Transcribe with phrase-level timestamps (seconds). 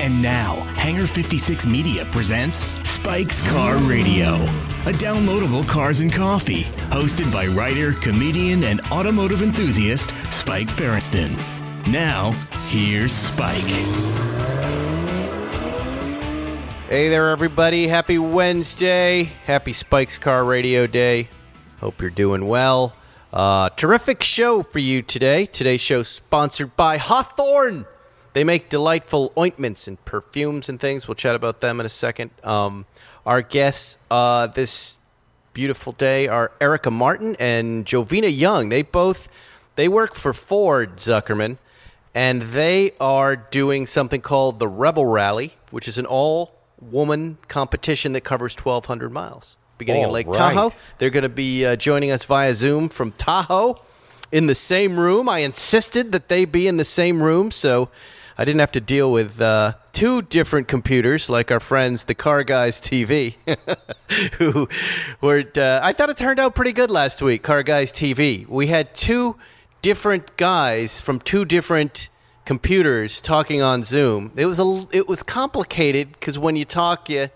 [0.00, 4.34] And now, Hangar 56 Media presents Spike's Car Radio,
[4.86, 11.36] a downloadable cars and coffee, hosted by writer, comedian, and automotive enthusiast Spike Feresten.
[11.88, 12.30] Now,
[12.68, 13.64] here's Spike.
[16.88, 17.88] Hey there, everybody.
[17.88, 19.24] Happy Wednesday.
[19.46, 21.28] Happy Spike's Car Radio Day.
[21.80, 22.94] Hope you're doing well.
[23.32, 25.46] Uh, terrific show for you today.
[25.46, 27.84] Today's show sponsored by Hawthorne.
[28.32, 31.08] They make delightful ointments and perfumes and things.
[31.08, 32.30] We'll chat about them in a second.
[32.44, 32.86] Um,
[33.26, 35.00] our guests uh, this
[35.52, 38.68] beautiful day are Erica Martin and Jovina Young.
[38.68, 39.28] They both
[39.78, 41.58] they work for Ford Zuckerman,
[42.14, 48.22] and they are doing something called the Rebelle Rally, which is an all-woman competition that
[48.22, 50.52] covers 1,200 miles, beginning in All Lake right.
[50.52, 50.72] Tahoe.
[50.98, 53.80] They're going to be uh, joining us via Zoom from Tahoe
[54.32, 55.28] in the same room.
[55.28, 57.88] I insisted that they be in the same room, so
[58.40, 62.44] I didn't have to deal with uh, two different computers like our friends, the Car
[62.44, 63.34] Guys TV,
[64.34, 64.68] who
[65.20, 65.42] were.
[65.56, 67.42] Uh, I thought it turned out pretty good last week.
[67.42, 68.46] Car Guys TV.
[68.46, 69.36] We had two
[69.82, 72.08] different guys from two different
[72.44, 74.30] computers talking on Zoom.
[74.36, 74.86] It was a.
[74.92, 77.30] It was complicated because when you talk, you.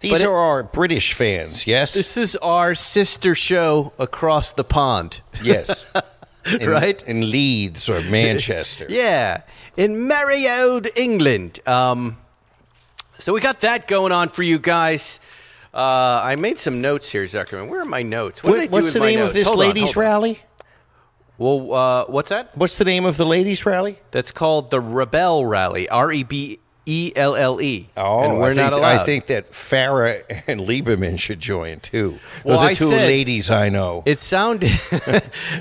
[0.00, 1.92] These But it- are our British fans, yes?
[1.94, 5.20] This is our sister show across the pond.
[5.42, 5.84] yes.
[6.60, 7.02] In, Right?
[7.04, 8.86] In Leeds or Manchester.
[8.88, 9.42] Yeah,
[9.76, 11.60] in merry old England.
[11.66, 12.16] Um,
[13.18, 15.20] so we got that going on for you guys.
[15.72, 17.68] Uh, I made some notes here, Zuckerman.
[17.68, 18.42] Where are my notes?
[18.42, 20.00] What What- what's the name of this Hold ladies' on.
[20.00, 20.40] rally?
[21.38, 22.56] Well, uh, what's that?
[22.56, 23.98] What's the name of the ladies' rally?
[24.10, 25.88] That's called the Rebelle Rally.
[25.88, 26.58] R e b
[26.92, 27.88] e l l e.
[27.96, 29.00] Oh, and we're I think, not allowed.
[29.02, 32.18] I think that Farah and Lieberman should join too.
[32.42, 34.02] Those Well, are two said- ladies I know.
[34.06, 34.72] It sounded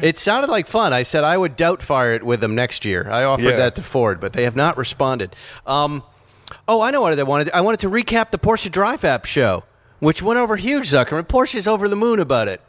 [0.01, 0.91] it sounded like fun.
[0.91, 3.07] I said I would doubt fire it with them next year.
[3.09, 3.55] I offered Yeah.
[3.57, 5.35] that to Ford, but they have not responded.
[5.67, 6.03] Um,
[6.67, 7.51] oh, I know what I wanted.
[7.51, 9.63] I wanted to recap the Porsche Drive App show,
[9.99, 10.89] which went over huge.
[10.89, 12.61] Zuckerman, Porsche's over the moon about it,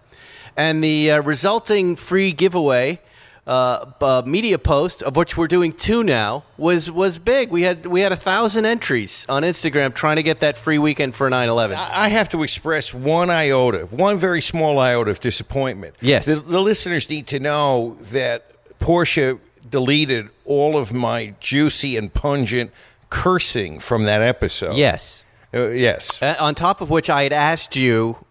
[0.57, 3.01] and the uh, resulting free giveaway.
[3.51, 7.51] Uh, uh, media post of which we're doing two now was was big.
[7.51, 11.17] We had we had a thousand entries on Instagram trying to get that free weekend
[11.17, 11.75] for 9/11.
[11.75, 15.97] I I have to express one iota, one very small iota of disappointment.
[16.01, 16.27] Yes.
[16.27, 22.71] The, the listeners need to know that Porsche deleted all of my juicy and pungent
[23.09, 24.77] cursing from that episode.
[24.77, 25.25] Yes.
[25.53, 26.23] Uh, yes.
[26.23, 28.25] Uh, on top of which, I had asked you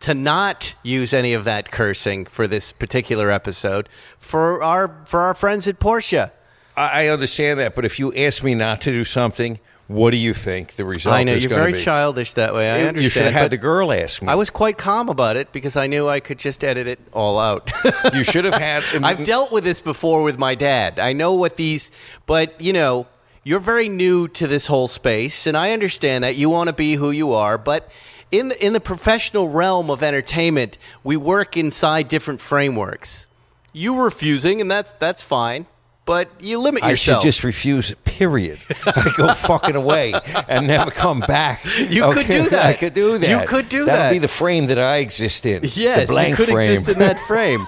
[0.00, 3.88] to not use any of that cursing for this particular episode
[4.18, 6.30] for our for our friends at Porsche.
[6.76, 10.16] I, I understand that, but if you ask me not to do something, what do
[10.16, 11.78] you think the result I know you're very be?
[11.78, 12.70] childish that way.
[12.70, 13.04] I You- understand.
[13.04, 14.28] You should have had the girl ask me.
[14.28, 17.38] I was quite calm about it because I knew I could just edit it all
[17.38, 17.70] out.
[18.14, 18.84] You should have had.
[19.02, 20.98] I've dealt with this before with my dad.
[20.98, 21.90] I know what these,
[22.26, 23.06] but you know,
[23.42, 26.94] you're very new to this whole space, and I understand that you want to be
[26.94, 27.56] who you are.
[27.58, 27.90] But
[28.30, 33.26] in the, in the professional realm of entertainment, we work inside different frameworks.
[33.72, 35.66] You refusing, and that's that's fine.
[36.04, 37.18] But you limit yourself.
[37.18, 37.94] I should just refuse.
[38.02, 38.58] Period.
[38.86, 40.14] I go fucking away
[40.48, 41.62] and never come back.
[41.76, 42.64] You could do that.
[42.64, 43.28] I could do that.
[43.28, 44.12] You could do That'll that.
[44.12, 45.64] be the frame that I exist in.
[45.74, 46.72] Yes, you could frame.
[46.72, 47.66] exist in that frame.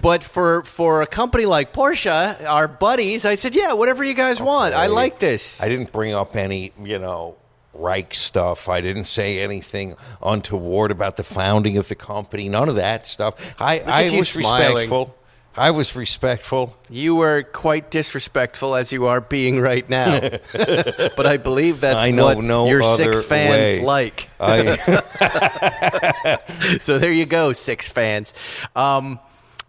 [0.00, 4.40] but for for a company like Porsche, our buddies, I said, yeah, whatever you guys
[4.40, 4.72] want.
[4.72, 5.60] I like this.
[5.60, 7.34] I didn't bring up any, you know,
[7.74, 8.68] Reich stuff.
[8.68, 12.48] I didn't say anything untoward about the founding of the company.
[12.48, 13.54] None of that stuff.
[13.58, 14.74] I, I was smiling.
[14.74, 15.16] respectful.
[15.56, 16.76] I was respectful.
[16.90, 20.18] You were quite disrespectful as you are being right now.
[20.52, 23.84] but I believe that's I know what no your six fans way.
[23.84, 24.28] like.
[24.40, 24.78] I,
[26.80, 28.34] so there you go, six fans.
[28.74, 29.20] Um,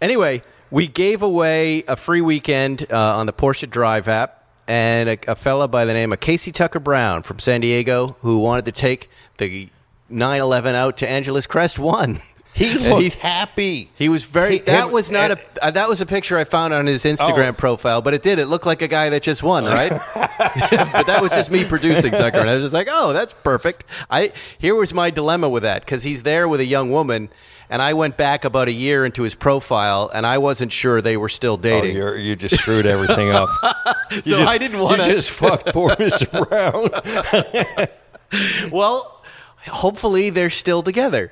[0.02, 0.42] anyway,
[0.72, 4.35] we gave away a free weekend uh, on the Porsche Drive app,
[4.68, 8.40] and a, a fella by the name of Casey Tucker Brown from San Diego who
[8.40, 9.70] wanted to take the
[10.10, 12.22] 911 out to Angeles Crest won.
[12.56, 13.90] he looked he's- happy.
[13.96, 14.54] He was very.
[14.54, 15.66] He- that him- was not and- a.
[15.66, 17.54] Uh, that was a picture I found on his Instagram Oh.
[17.54, 18.40] profile, but it did.
[18.40, 19.92] It looked like a guy that just won, right?
[20.16, 23.84] but that was just me producing Tucker, and I was just like, "Oh, that's perfect."
[24.10, 27.30] I here was my dilemma with that because he's there with a young woman,
[27.70, 31.18] and I went back about a year into his profile, and I wasn't sure they
[31.18, 31.96] were still Oh, dating.
[31.98, 33.50] you're, you just screwed everything up.
[34.12, 36.30] So just- I didn't wanna- You just fucked poor Mr.
[36.48, 36.90] Brown.
[38.72, 39.24] well,
[39.68, 41.32] hopefully they're still together.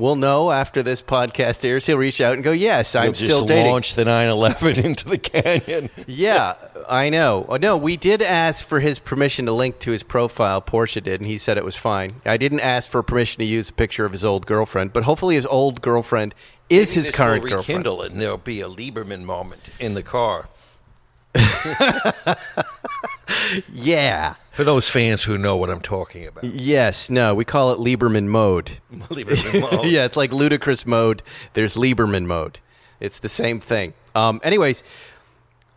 [0.00, 1.84] We'll know after this podcast airs.
[1.86, 5.08] He'll reach out and go, "Yes, I'm You'll still just dating." launch the 911 into
[5.08, 5.90] the canyon.
[6.06, 6.54] Yeah,
[6.88, 7.44] I know.
[7.48, 10.62] Oh, No, we did ask for his permission to link to his profile.
[10.62, 12.14] Porsche did, and he said it was fine.
[12.24, 15.34] I didn't ask for permission to use a picture of his old girlfriend, but hopefully
[15.34, 16.34] his old girlfriend
[16.70, 17.80] is his This current will girlfriend.
[17.84, 20.48] rekindle and there'll be a Lieberman moment in the car.
[23.72, 24.34] Yeah.
[24.52, 26.44] For those fans who know what I'm talking about.
[26.44, 28.78] Yes, no, we call it Lieberman mode.
[28.92, 29.86] Lieberman mode.
[29.90, 31.22] yeah, it's like ludicrous mode.
[31.54, 32.58] There's Lieberman mode.
[33.00, 33.94] It's the same thing.
[34.14, 34.82] Um, anyways,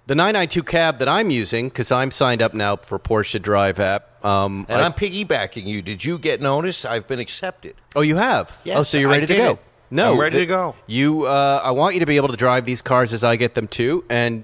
[0.08, 4.24] the 992 cab that I'm using, because I'm signed up now for Porsche Drive app.
[4.26, 5.82] Um, And I- I'm piggybacking you.
[5.82, 6.84] Did you get notice?
[6.86, 7.76] I've been accepted.
[7.96, 8.58] oh, you have?
[8.64, 9.52] Yes, oh, so you're ready to go?
[9.52, 9.60] it.
[9.90, 10.76] No, I'm ready th- to go.
[10.88, 13.54] You, uh, I want you to be able to drive these cars as I get
[13.54, 14.04] them too.
[14.10, 14.44] And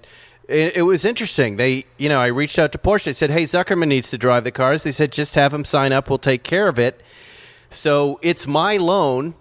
[0.49, 1.57] it, it was interesting.
[1.57, 3.05] They, you know, I reached out to Porsche.
[3.05, 5.93] They said, "Hey, Zuckerman needs to drive the cars." They said, "Just have him sign
[5.93, 6.09] up.
[6.09, 6.99] We'll take care of it."
[7.69, 9.35] So it's my loan,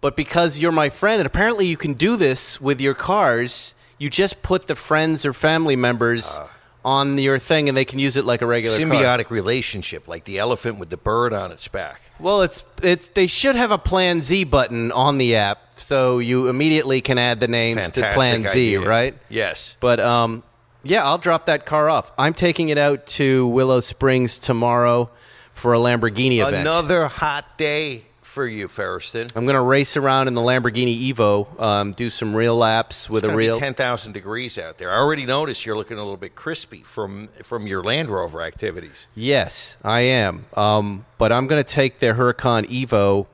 [0.00, 4.08] but because you're my friend, and apparently you can do this with your cars, you
[4.08, 6.48] just put the friends or family members ah.
[6.84, 8.86] on your thing, and they can use it like a regular car.
[8.86, 12.00] Symbiotic relationship, like the elephant with the bird on its back.
[12.20, 16.48] Well, it's it's they should have a Plan Z button on the app, so you
[16.48, 19.16] immediately can add the names Fantastic to Plan Z, right?
[19.28, 19.76] Yes.
[19.80, 20.42] But um,
[20.84, 22.12] yeah, I'll drop that car off.
[22.16, 25.10] I'm taking it out to Willow Springs tomorrow
[25.52, 26.56] for a Lamborghini event.
[26.56, 29.30] Another hot day for you, Feresten.
[29.36, 33.24] I'm going to race around in the Lamborghini Evo, um, do some real laps with
[33.24, 33.60] a real.
[33.60, 34.90] 10,000 degrees out there.
[34.90, 39.06] I already noticed you're looking a little bit crispy from from your Land Rover activities.
[39.14, 40.46] Yes, I am.
[40.54, 43.28] Um, but I'm going to take the Huracan Evo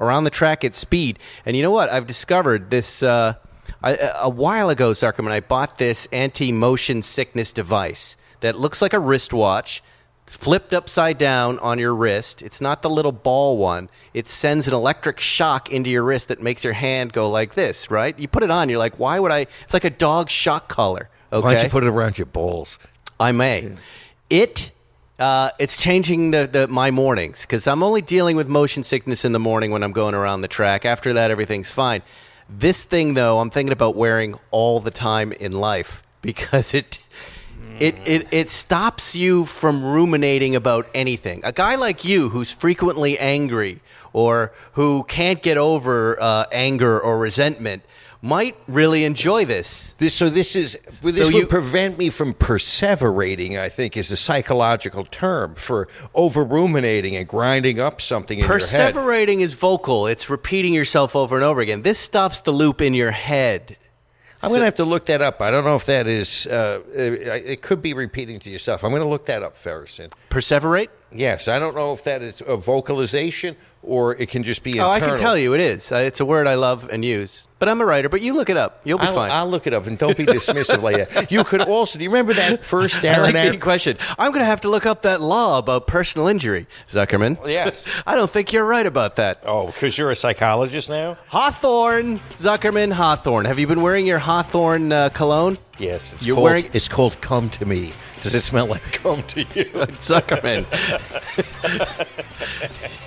[0.00, 1.18] around the track at speed.
[1.44, 1.90] And you know what?
[1.90, 3.34] I've discovered this uh,
[3.82, 5.30] I, a while ago, Zuckerman.
[5.30, 9.82] I bought this anti-motion sickness device that looks like a wristwatch.
[10.26, 12.42] It's flipped upside down on your wrist.
[12.42, 13.88] It's not the little ball one.
[14.12, 17.92] It sends an electric shock into your wrist that makes your hand go like this,
[17.92, 18.18] right?
[18.18, 19.46] You put it on, you're like, why would I?
[19.62, 21.08] It's like a dog shock collar.
[21.32, 21.44] Okay.
[21.44, 22.80] Why don't you put it around your balls?
[23.20, 23.76] I may.
[24.28, 24.72] It
[25.20, 29.30] uh, it's changing the, the my mornings because I'm only dealing with motion sickness in
[29.30, 30.84] the morning when I'm going around the track.
[30.84, 32.02] After that, everything's fine.
[32.50, 36.98] This thing, though, I'm thinking about wearing all the time in life because it.
[37.78, 41.40] It, it it stops you from ruminating about anything.
[41.44, 43.80] A guy like you, who's frequently angry
[44.12, 47.82] or who can't get over uh, anger or resentment,
[48.22, 49.94] might really enjoy this.
[49.98, 53.58] This, so this is this So you- prevent me from perseverating.
[53.58, 58.58] I think is the psychological term for over ruminating and grinding up something in your
[58.58, 58.94] head.
[58.94, 60.06] Perseverating is vocal.
[60.06, 61.82] It's repeating yourself over and over again.
[61.82, 63.76] This stops the loop in your head.
[64.42, 65.40] I'm going to have to look that up.
[65.40, 66.46] I don't know if that is.
[66.46, 68.84] Uh, it could be repeating to yourself.
[68.84, 70.12] I'm going to look that up, Feresten.
[70.30, 70.88] Perseverate?
[71.18, 74.80] Yes, I don't know if that is a vocalization or it can just be.
[74.80, 75.92] Oh, I can tell you it is.
[75.92, 77.46] Uh, It's a word I love and use.
[77.58, 78.80] But I'm a writer, but you look it up.
[78.84, 79.30] You'll be I'll, fine.
[79.30, 81.30] I'll look it up and don't be dismissive like that.
[81.32, 81.96] You could also.
[81.98, 83.96] Do you remember that first I like question.
[84.18, 87.38] I'm going to have to look up that law about personal injury, Zuckerman.
[87.46, 87.86] Yes.
[88.06, 89.42] I don't think you're right about that.
[89.46, 91.16] Oh, because you're a psychologist now.
[91.28, 93.46] Hawthorne, Zuckerman, Hawthorne.
[93.46, 95.56] Have you been wearing your Hawthorne uh, cologne?
[95.78, 97.92] Yes, it's You're called, wearing- It's called "Come to Me."
[98.22, 99.70] Does it smell like "Come to You"?
[99.74, 100.64] Like Zuckerman.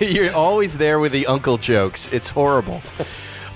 [0.00, 2.08] You're always there with the uncle jokes.
[2.12, 2.82] It's horrible.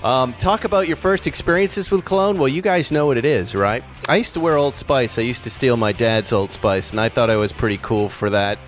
[0.03, 2.37] Um, talk about your first experiences with cologne.
[2.37, 3.83] Well, you guys know what it is, right?
[4.07, 5.17] I used to wear Old Spice.
[5.17, 8.09] I used to steal my dad's Old Spice, and I thought I was pretty cool
[8.09, 8.59] for that.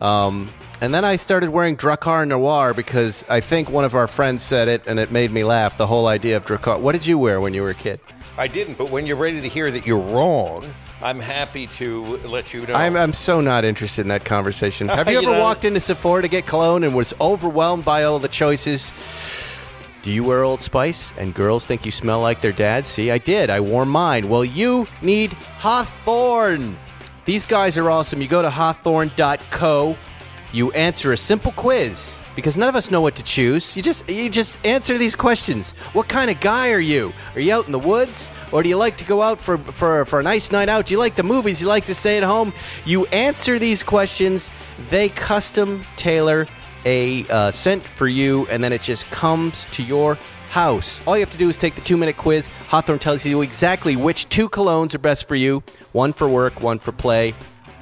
[0.00, 0.48] Um,
[0.80, 4.68] and then I started wearing Drakkar Noir because I think one of our friends said
[4.68, 5.76] it, and it made me laugh.
[5.76, 6.80] The whole idea of Drakkar.
[6.80, 8.00] What did you wear when you were a kid?
[8.38, 10.66] I didn't, but when you're ready to hear that you're wrong,
[11.02, 12.74] I'm happy to let you know.
[12.74, 14.88] I'm, I'm so not interested in that conversation.
[14.88, 18.04] Have you You ever know- walked into Sephora to get cologne and was overwhelmed by
[18.04, 18.94] all the choices?
[20.02, 22.86] Do you wear Old Spice and girls think you smell like their dad?
[22.86, 23.50] See, I did.
[23.50, 24.28] I wore mine.
[24.28, 26.76] Well, you need Hawthorne.
[27.24, 28.22] These guys are awesome.
[28.22, 29.96] You go to hawthorne.co,
[30.52, 33.76] you answer a simple quiz because none of us know what to choose.
[33.76, 35.72] You just you just answer these questions.
[35.92, 37.12] What kind of guy are you?
[37.34, 40.04] Are you out in the woods or do you like to go out for for
[40.04, 40.86] for a nice night out?
[40.86, 41.60] Do you like the movies?
[41.60, 42.52] You like to stay at home?
[42.84, 44.50] You answer these questions.
[44.90, 46.46] They custom tailor
[46.84, 50.16] a uh, scent for you, and then it just comes to your
[50.50, 51.00] house.
[51.06, 52.48] All you have to do is take the two minute quiz.
[52.68, 55.62] Hawthorne tells you exactly which two colognes are best for you
[55.92, 57.34] one for work, one for play.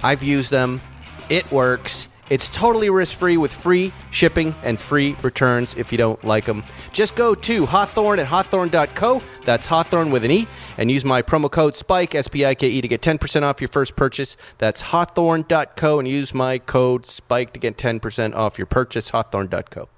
[0.03, 0.81] I've used them,
[1.29, 2.09] it works.
[2.31, 6.65] It's totally risk free with free shipping and free returns if you don't like them.
[6.93, 9.23] Just go to Hawthorne at hawthorne.co.
[9.45, 10.47] That's Hawthorne with an E.
[10.77, 13.61] And use my promo code SPIKE, S P I K E, to get 10% off
[13.61, 14.37] your first purchase.
[14.59, 15.99] That's hawthorne.co.
[15.99, 19.11] And use my code SPIKE to get 10% off your purchase.
[19.11, 19.89] Hawthorne.co.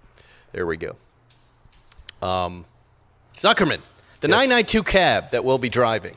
[0.52, 0.97] There we go.
[2.21, 2.64] Um,
[3.37, 3.80] Zuckerman,
[4.21, 6.16] the 992 cab that we'll be driving.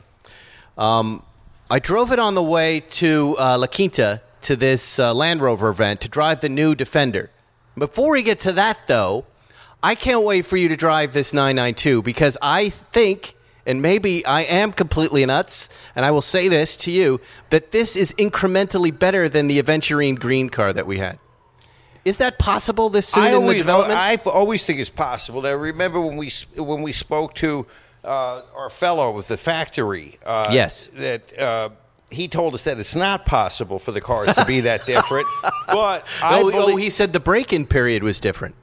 [0.76, 1.22] Um,
[1.70, 5.68] I drove it on the way to uh, La Quinta to this uh, Land Rover
[5.68, 7.30] event to drive the new Defender.
[7.76, 9.26] Before we get to that, though,
[9.82, 14.42] I can't wait for you to drive this 992 because I think and maybe I
[14.42, 17.20] am completely nuts, and I will say this to you
[17.50, 21.18] that this is incrementally better than the Aventurine green car that we had.
[22.04, 23.98] Is that possible this soon I in always, the development?
[24.00, 25.42] I always think it's possible.
[25.42, 27.66] Now, remember when we when we spoke to
[28.02, 30.18] uh, our fellow with the factory?
[30.24, 30.88] Uh, Yes.
[30.94, 31.70] that uh,
[32.10, 35.26] he told us that it's not possible for the cars to be that different.
[35.42, 38.54] but oh, I oh, oh, he said the break-in period was different.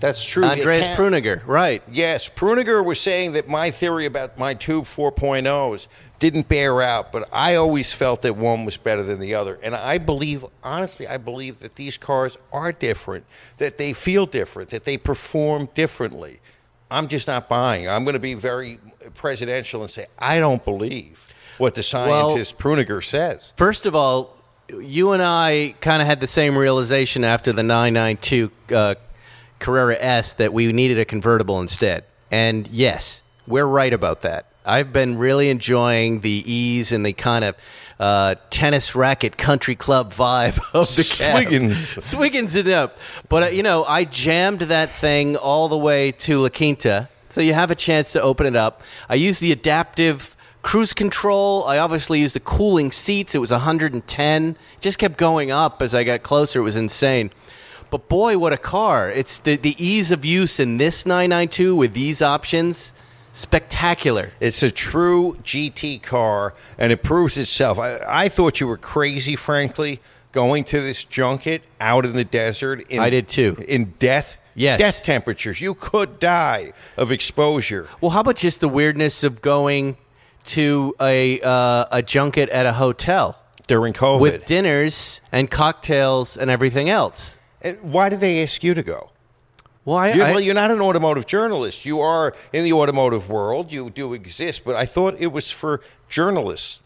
[0.00, 0.44] that's true.
[0.44, 1.82] Andreas Preuninger, right?
[1.90, 5.86] Yes, Preuninger was saying that my theory about my two 4.0s
[6.18, 9.58] didn't bear out, but I always felt that one was better than the other.
[9.62, 13.24] And I believe, honestly, I believe that these cars are different,
[13.56, 16.40] that they feel different, that they perform differently.
[16.90, 17.88] I'm just not buying.
[17.88, 18.78] I'm going to be very
[19.14, 21.26] presidential and say, I don't believe
[21.58, 23.52] what the scientist Preuninger says.
[23.56, 24.36] First of all,
[24.68, 28.94] you and I kind of had the same realization after the 992 uh,
[29.58, 32.04] Carrera S that we needed a convertible instead.
[32.30, 34.46] And yes, we're right about that.
[34.64, 37.56] I've been really enjoying the ease and the kind of
[37.98, 41.46] uh, tennis racket country club vibe of the cab.
[41.46, 41.98] Swiggins.
[42.02, 42.98] Swiggins it up.
[43.28, 47.40] But, uh, you know, I jammed that thing all the way to La Quinta, so
[47.40, 48.82] you have a chance to open it up.
[49.08, 51.64] I use the adaptive cruise control.
[51.64, 53.34] I obviously used the cooling seats.
[53.34, 54.48] It was 110.
[54.50, 56.60] It just kept going up as I got closer.
[56.60, 57.30] It was insane.
[57.90, 59.10] But boy, what a car.
[59.10, 62.92] It's the, the ease of use in this 992 with these options.
[63.34, 64.32] Spectacular.
[64.40, 67.78] It's a true GT car, and it proves itself.
[67.78, 70.00] I, I thought you were crazy, frankly,
[70.32, 72.86] going to this junket out in the desert.
[72.90, 73.62] In, I did too.
[73.66, 74.78] In death, Yes.
[74.78, 75.62] death temperatures.
[75.62, 77.88] You could die of exposure.
[78.02, 79.96] Well, how about just the weirdness of going
[80.44, 86.50] to a uh, a junket at a hotel During COVID, with dinners and cocktails and
[86.50, 87.38] everything else?
[87.60, 89.10] And why did they ask you to go?
[89.84, 91.84] Well, I, You're, I- well, you're not an automotive journalist.
[91.84, 93.72] You are in the automotive world.
[93.72, 96.80] You do exist, but I thought it was for journalists.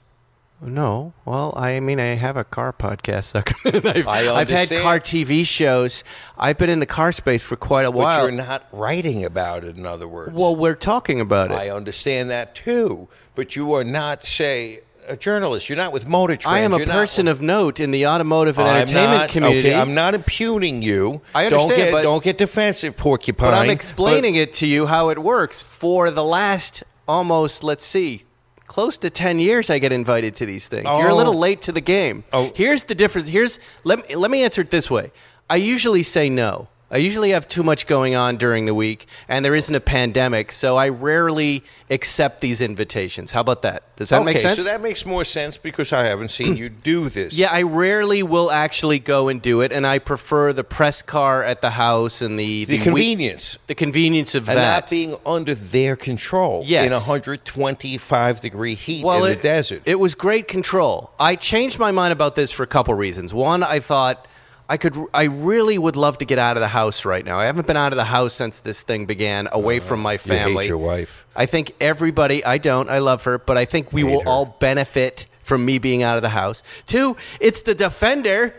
[0.60, 1.12] No.
[1.24, 3.34] Well, I mean, I have a car podcast.
[3.64, 4.82] I've, I I've had understand.
[4.82, 6.02] car TV shows.
[6.38, 8.22] I've been in the car space for quite a But while.
[8.22, 9.76] you're not writing about it.
[9.76, 11.54] In other words, well, we're talking about it.
[11.54, 13.08] I understand that too.
[13.34, 15.68] But you are not, say, a journalist.
[15.68, 16.56] You're not with Motor Trend.
[16.56, 19.28] I am a You're not- person of note in the automotive and I'm entertainment not-
[19.28, 19.68] community.
[19.68, 21.20] Okay, I'm not impugning you.
[21.34, 23.50] I Don't understand, get, but- don't get defensive, porcupine.
[23.50, 25.60] but I'm explaining it to you how it works.
[25.62, 28.24] For the last almost, let's see,
[28.66, 30.84] close to 10 years, I get invited to these things.
[30.84, 31.16] You're a Oh.
[31.16, 32.24] little late to the game.
[32.32, 32.50] Oh.
[32.54, 33.28] Here's the difference.
[33.28, 35.12] Here's let me, let me answer it this way.
[35.48, 36.68] I usually say no.
[36.88, 40.52] I usually have too much going on during the week, and there isn't a pandemic,
[40.52, 43.32] so I rarely accept these invitations.
[43.32, 43.82] How about that?
[43.96, 44.56] Does that okay, make sense?
[44.56, 47.34] so that makes more sense because I haven't seen you do this.
[47.34, 51.42] Yeah, I rarely will actually go and do it, and I prefer the press car
[51.42, 53.58] at the house and the the week- convenience.
[53.66, 54.70] the convenience of and that.
[54.82, 56.86] not being under their control Yes.
[56.86, 59.82] in 125 degree heat well, in it, the desert.
[59.86, 61.10] It was great control.
[61.18, 63.34] I changed my mind about this for a couple reasons.
[63.34, 64.26] One, I thought
[64.68, 67.38] I could, I really would love to get out of the house right now.
[67.38, 70.12] I haven't been out of the house since this thing began, away from my Uh,
[70.14, 70.66] you family.
[70.66, 71.24] your wife.
[71.36, 72.44] I think everybody.
[72.44, 72.90] I don't.
[72.90, 74.28] I love her, but I think we Hate will her.
[74.28, 76.64] all benefit from me being out of the house.
[76.86, 78.54] Two, it's the Defender.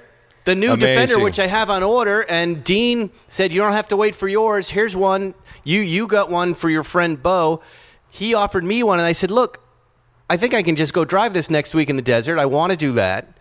[0.46, 3.98] The new Defender, which I have on order, and Dean said you don't have to
[3.98, 4.70] wait for yours.
[4.70, 5.34] Here's one.
[5.66, 7.62] You you got one for your friend Bo.
[8.10, 9.60] He offered me one, and I said, "Look,
[10.30, 12.40] I think I can just go drive this next week in the desert.
[12.40, 13.37] I want to do that.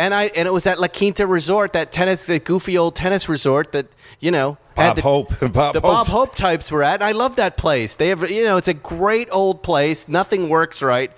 [0.00, 3.28] And I and it was that La Quinta resort, that tennis, that goofy old tennis
[3.28, 3.86] resort that
[4.18, 5.28] you know Bob the, Hope.
[5.52, 5.82] Bob the Hope.
[5.82, 7.02] Bob Hope types were at.
[7.02, 7.96] I love that place.
[7.96, 10.08] They have you know it's a great old place.
[10.08, 11.12] Nothing works right,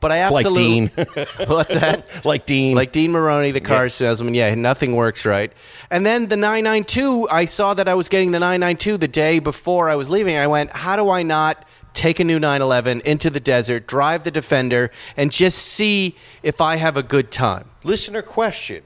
[0.00, 1.26] but I absolutely Like Dean.
[1.48, 2.06] what's that?
[2.26, 2.76] like Dean.
[2.76, 3.88] Like Dean Maroney, the car Yeah.
[3.88, 4.34] salesman.
[4.34, 5.50] Yeah, nothing works right.
[5.90, 9.88] And then the 992, I saw that I was getting the 992 the day before
[9.88, 10.36] I was leaving.
[10.36, 11.64] I went, how do I not
[11.98, 16.76] take a new 911 into the desert, drive the Defender, and just see if I
[16.76, 17.70] have a good time?
[17.82, 18.84] Listener question.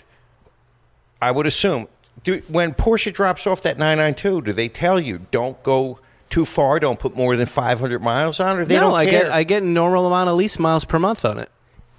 [1.21, 1.89] I would assume
[2.25, 5.99] do, when Porsche drops off that 992, do they tell you don't go
[6.31, 9.25] too far, don't put more than 500 miles on, or they no, I care?
[9.25, 11.51] get I get a normal amount of lease miles per month on it.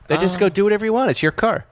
[0.07, 1.11] They just go do whatever you want.
[1.11, 1.65] It's your car.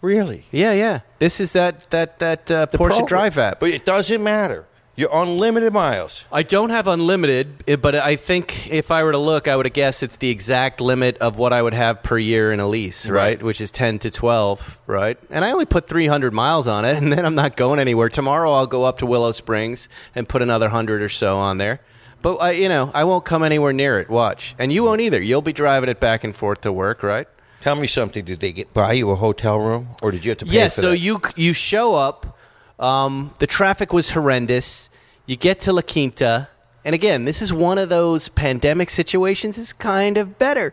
[0.00, 1.00] really Yeah, yeah.
[1.18, 3.06] This is that that that uh, Porsche.
[3.06, 3.60] Drive app.
[3.60, 4.66] but it doesn't matter.
[4.98, 6.24] You're unlimited miles.
[6.32, 9.64] I don't have unlimited, eh, but I think if I were to look, I would
[9.64, 12.66] have guessed it's the exact limit of what I would have per year in a
[12.66, 13.14] lease, right?
[13.38, 13.42] Right.
[13.44, 15.16] Which is 10 to 12, right?
[15.30, 18.08] And I only put 300 miles on it, and then I'm not going anywhere.
[18.08, 21.78] Tomorrow I'll go up to Willow Springs and put another 100 or so on there.
[22.20, 24.10] But, I, you know, I won't come anywhere near it.
[24.10, 24.56] Watch.
[24.58, 25.22] And you won't either.
[25.22, 27.28] You'll be driving it back and forth to work, right?
[27.60, 28.24] Tell me something.
[28.24, 30.70] Did they get buy you a hotel room, or did you have to pay Yeah,
[30.70, 30.98] for so that?
[30.98, 32.34] you you show up.
[32.78, 34.88] Um, the traffic was horrendous.
[35.26, 36.48] You get to La Quinta.
[36.84, 39.58] and again, this is one of those pandemic situations.
[39.58, 40.72] Is kind of better.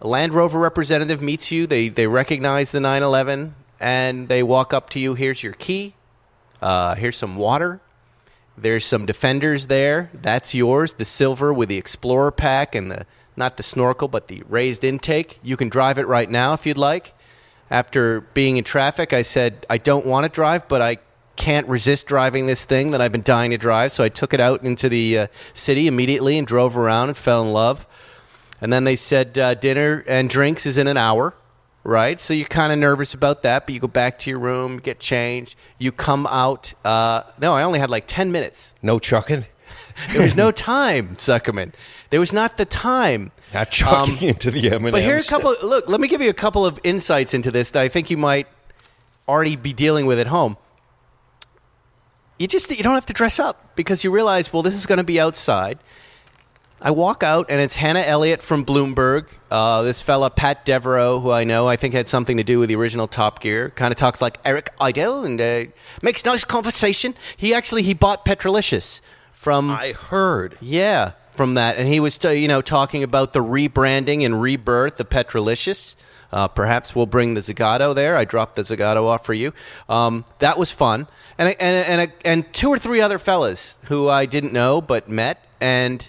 [0.00, 1.66] A Land Rover representative meets you.
[1.66, 5.14] They they recognize the 911 and they walk up to you.
[5.14, 5.94] Here's your key.
[6.60, 7.80] Uh, here's some water.
[8.56, 10.10] There's some defenders there.
[10.12, 10.94] That's yours.
[10.94, 15.40] The silver with the Explorer pack and the not the snorkel, but the raised intake.
[15.42, 17.14] You can drive it right now if you'd like.
[17.70, 20.98] After being in traffic, I said I don't want to drive, but I
[21.36, 23.92] can't resist driving this thing that I've been dying to drive.
[23.92, 27.42] So I took it out into the uh, city immediately and drove around and fell
[27.42, 27.86] in love.
[28.60, 31.34] And then they said uh, dinner and drinks is in an hour
[31.84, 32.20] right?
[32.20, 35.00] So you're kind of nervous about that, but you go back to your room, get
[35.00, 35.56] changed.
[35.78, 36.74] You come out.
[36.84, 38.74] Uh, no, I only had like 10 minutes.
[38.82, 39.46] No chucking?
[40.12, 41.72] There was no time, Zuckerman.
[42.08, 43.30] There was not the time.
[43.52, 44.90] Not chucking into the M&Ms.
[44.90, 45.54] But here's a couple.
[45.62, 48.16] Look, let me give you a couple of insights into this that I think you
[48.16, 48.46] might
[49.28, 50.56] already be dealing with at home.
[52.42, 54.98] You just you don't have to dress up because you realize, well, this is going
[54.98, 55.78] to be outside.
[56.80, 59.26] I walk out and it's Hannah Elliott from Bloomberg.
[59.48, 62.68] Uh, this fella Pat Devereaux, who I know, I think had something to do with
[62.68, 65.66] the original Top Gear, kind of talks like Eric Idle and uh,
[66.02, 67.14] makes nice conversation.
[67.36, 69.00] He actually he bought Petrolicious
[69.32, 70.58] from I heard.
[70.60, 74.98] yeah from that, and he was t- you know talking about the rebranding and rebirth
[74.98, 75.94] of Petrolicious.
[76.32, 78.16] Uh, perhaps we'll bring the Zagato there.
[78.16, 79.52] I dropped the Zagato off for you.
[79.88, 84.26] Um, that was fun, and and and and two or three other fellas who I
[84.26, 86.08] didn't know but met and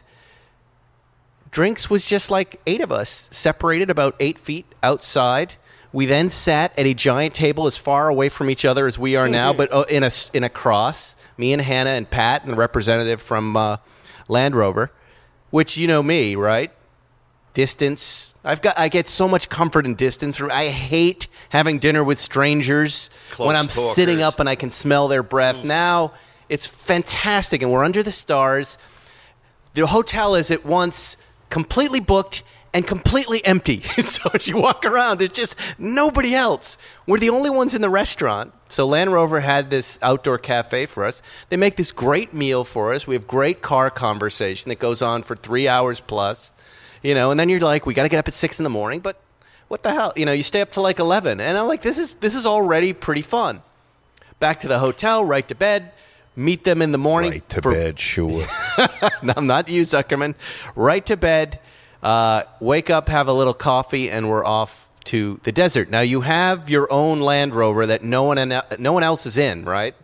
[1.52, 5.54] drinks was just like eight of us, separated about eight feet outside.
[5.94, 9.16] We then sat at a giant table as far away from each other as we
[9.16, 11.16] are now, but uh, in a in a cross.
[11.38, 13.78] Me and Hannah and Pat and a representative from uh,
[14.28, 14.92] Land Rover,
[15.50, 16.72] which you know me, right?
[17.54, 18.34] Distance.
[18.44, 18.78] I've got.
[18.78, 20.42] I get so much comfort in distance.
[20.42, 23.96] I hate having dinner with strangers Close when I'm talkers.
[23.96, 25.58] sitting up and I can smell their breath.
[25.60, 25.66] Mm.
[25.66, 26.14] Now
[26.50, 28.78] it's fantastic, and we're under the stars
[29.74, 31.18] the hotel is at once
[31.50, 32.44] completely booked
[32.74, 33.82] and completely empty.
[34.04, 36.78] so as you walk around, there's just nobody else.
[37.06, 38.54] We're the only ones in the restaurant.
[38.70, 41.22] So Land Rover had this outdoor cafe for us.
[41.50, 43.06] They make this great meal for us.
[43.06, 46.52] We have great car conversation that goes on for three hours plus.
[47.04, 48.70] You know, and then you're like, we got to get up at six in the
[48.70, 49.22] morning, but
[49.68, 50.14] what the hell?
[50.16, 52.46] You know, you stay up to like eleven, and I'm like, this is this is
[52.46, 53.62] already pretty fun.
[54.40, 55.92] Back to the hotel, right to bed.
[56.36, 57.32] Meet them in the morning.
[57.32, 58.46] Right to for- bed, sure.
[59.24, 60.36] no, not you, Zuckerman.
[60.76, 61.60] Right to bed.
[62.02, 65.90] Uh, wake up, have a little coffee, and we're off to the desert.
[65.90, 69.66] Now you have your own Land Rover that no one no one else is in,
[69.66, 69.96] right?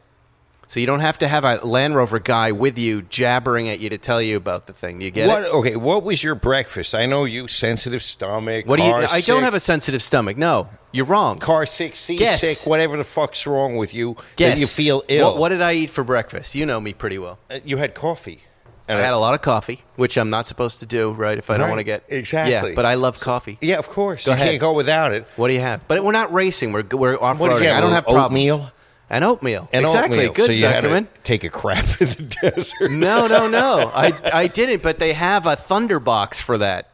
[0.69, 3.89] So you don't have to have a Land Rover guy with you jabbering at you
[3.89, 4.99] to tell you about the thing.
[4.99, 5.41] Do you get what?
[5.41, 5.47] it?
[5.51, 6.93] Okay, what was your breakfast?
[6.93, 8.67] I know you sensitive stomach.
[8.67, 8.93] What do you?
[8.93, 10.37] I don't have a sensitive stomach.
[10.37, 11.39] No, you're wrong.
[11.39, 12.41] car sick, sea Guess.
[12.41, 14.15] sick, whatever the fuck's wrong with you.
[14.35, 14.53] Guess.
[14.57, 15.31] That you feel ill.
[15.31, 16.53] What, what did I eat for breakfast?
[16.53, 17.39] You know me pretty well.
[17.49, 18.43] Uh, you had coffee.
[18.87, 21.37] And I had a lot of coffee, which I'm not supposed to do, right?
[21.39, 22.51] If I don't Right, want to get exactly.
[22.69, 23.57] Yeah, but I love coffee.
[23.59, 24.25] Yeah, of course.
[24.25, 24.49] Go you ahead.
[24.49, 25.27] can't go without it.
[25.35, 25.87] What do you have?
[25.87, 26.73] But we're not racing.
[26.73, 27.65] We're we're off What did you roading.
[27.69, 28.25] have, I don't have problems.
[28.25, 28.71] oatmeal?
[29.09, 29.67] And oatmeal.
[29.73, 30.17] And exactly.
[30.19, 30.33] oatmeal.
[30.33, 31.11] Good, so you had Zuckerman.
[31.13, 32.91] to take a crap in the desert.
[32.91, 33.91] No, no, no.
[33.93, 34.83] I I didn't.
[34.83, 36.89] But they have a thunder box for that.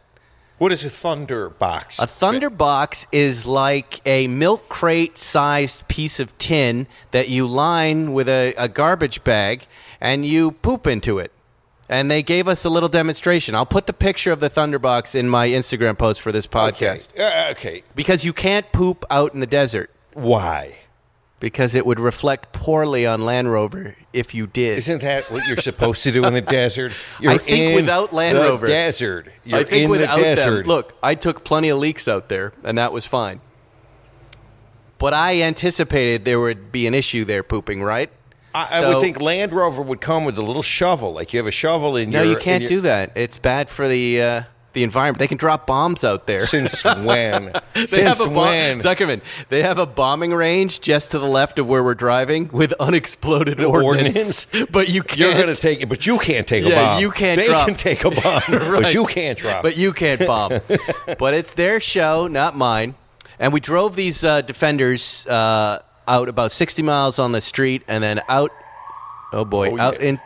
[0.58, 2.00] What is a thunder box?
[2.00, 8.14] A thunder box is like a milk crate sized piece of tin that you line
[8.14, 9.68] with a, a garbage bag
[10.00, 11.34] and you poop into it.
[11.90, 13.54] And they gave us a little demonstration.
[13.54, 17.10] I'll put the picture of the Thunderbox in my Instagram post for this podcast.
[17.14, 17.24] Okay.
[17.24, 17.84] Uh, okay.
[17.94, 19.92] Because you can't poop out in the desert.
[20.14, 20.78] Why?
[21.46, 24.80] Because it would reflect poorly on Land Rover if you did.
[24.80, 26.92] Isn't that what you're supposed to do in the desert?
[27.20, 29.32] You're think in without Land the Rover- desert.
[29.44, 30.58] You're I think in without the desert.
[30.62, 33.42] them, look, I took plenty of leaks out there, and that was fine.
[34.98, 38.10] But I anticipated there would be an issue there pooping, right?
[38.56, 41.46] I, I would think Land Rover would come with a little shovel, like you have
[41.46, 42.26] a shovel in No, your.
[42.26, 43.12] No, you can't in do that.
[43.14, 44.44] It's bad for the uh,
[44.76, 45.18] the environment.
[45.18, 46.46] They can drop bombs out there.
[46.46, 47.52] Since when?
[47.74, 48.80] They Since have a bomb- when?
[48.80, 52.72] Zuckerman, they have a bombing range just to the left of where we're driving with
[52.80, 54.46] unexploded ordnance.
[54.72, 55.20] But you can't.
[55.20, 57.02] You're going to take it, but you can't take a Yeah, bomb.
[57.02, 57.68] you can't They drop.
[57.68, 58.94] can take a bomb, but Right.
[58.94, 59.64] you can't drop.
[59.64, 60.62] But you can't bomb.
[61.18, 62.96] but it's their show, not mine.
[63.40, 68.04] And we drove these uh, defenders uh, out about 60 miles on the street, and
[68.04, 68.52] then out.
[69.34, 70.08] Oh boy, Oh, out yeah.
[70.10, 70.20] in,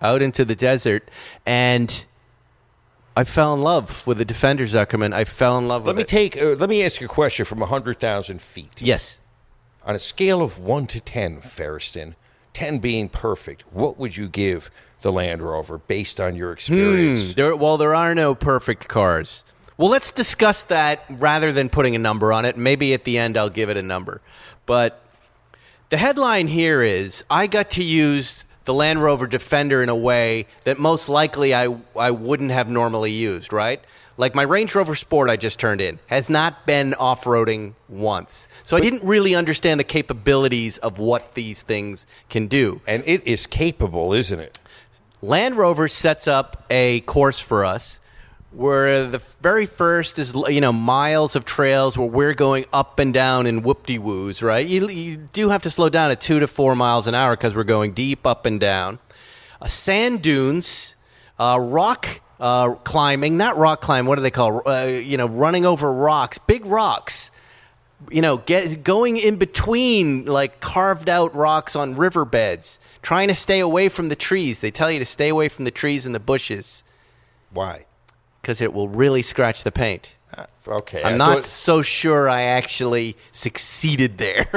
[0.00, 1.10] out into the desert,
[1.46, 2.04] and
[3.16, 5.12] I fell in love with the defender, Zuckerman.
[5.12, 6.08] I fell in love let with me it.
[6.08, 6.36] take.
[6.36, 8.80] Uh, let me ask you a question from hundred thousand feet.
[8.82, 9.18] yes.
[9.86, 12.14] On a scale of one to ten, Feresten,
[12.54, 14.70] ten being perfect, what would you give
[15.02, 17.26] the Land Rover based on your experience?
[17.26, 19.44] Hmm, There, well, there are no perfect cars.
[19.76, 22.56] Well, let's discuss that rather than putting a number on it.
[22.56, 24.22] Maybe at the end I'll give it a number.
[24.64, 25.02] But
[25.90, 30.46] the headline here is I got to use the Land Rover Defender in a way
[30.64, 33.80] that most likely I I wouldn't have normally used, right?
[34.16, 38.48] Like my Range Rover Sport I just turned in has not been off-roading once.
[38.62, 42.80] So I didn't really understand the capabilities of what these things can do.
[42.86, 44.58] And it is capable, isn't it?
[45.20, 47.98] Land Rover sets up a course for us
[48.54, 53.12] where the very first is you know miles of trails where we're going up and
[53.12, 54.66] down in whoop de woos right?
[54.66, 57.54] You, you do have to slow down at two to four miles an hour because
[57.54, 58.98] we're going deep up and down.
[59.60, 60.94] Uh, sand dunes
[61.38, 65.66] uh, rock uh, climbing not rock climbing what do they call uh, you know running
[65.66, 67.30] over rocks big rocks.
[68.10, 73.60] You know, get going in between like carved out rocks on riverbeds, trying to stay
[73.60, 74.60] away from the trees.
[74.60, 76.82] They tell you to stay away from the trees and the bushes.
[77.50, 77.86] Why?
[78.44, 80.12] Because it will really scratch the paint.
[80.36, 81.02] Uh, Okay.
[81.02, 84.48] I'm I not thought- so sure I actually succeeded there.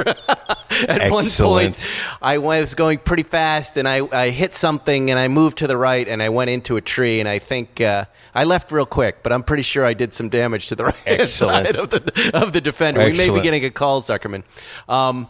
[0.88, 1.76] At one Excellent.
[1.76, 1.84] point,
[2.22, 5.76] I was going pretty fast and I, I hit something and I moved to the
[5.76, 9.22] right and I went into a tree and I think uh, I left real quick,
[9.22, 11.66] but I'm pretty sure I did some damage to the right Excellent.
[11.66, 13.00] side of the, of the defender.
[13.00, 13.42] We may be Excellent.
[13.42, 14.44] getting a call, Zuckerman.
[14.88, 15.28] Um,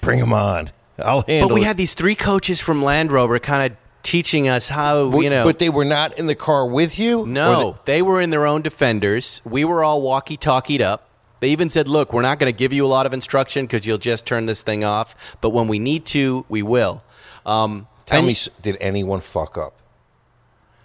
[0.00, 0.70] Bring him on.
[0.98, 1.66] I'll handle but we it.
[1.66, 5.44] had these three coaches from Land Rover kind of teaching us how, you know.
[5.44, 7.26] But they were not in the car with you?
[7.26, 9.40] No, the- they were in their own defenders.
[9.44, 11.08] We were all walkie-talkied up.
[11.40, 13.86] They even said, "Look, we're not going to give you a lot of instruction because
[13.86, 15.14] you'll just turn this thing off.
[15.40, 17.02] But when we need to, we will."
[17.46, 19.74] Um, Tell me, did anyone fuck up?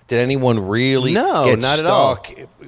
[0.08, 2.24] Did anyone really No, get not at all.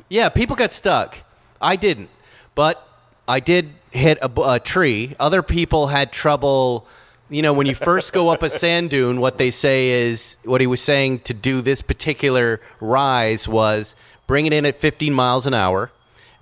[0.09, 1.17] Yeah, people got stuck.
[1.61, 2.09] I didn't,
[2.55, 2.87] but
[3.27, 5.15] I did hit a, a tree.
[5.19, 6.87] Other people had trouble.
[7.29, 10.61] You know, when you first go up a sand dune, what they say is what
[10.61, 13.95] he was saying to do this particular rise was
[14.27, 15.91] bring it in at 15 miles an hour,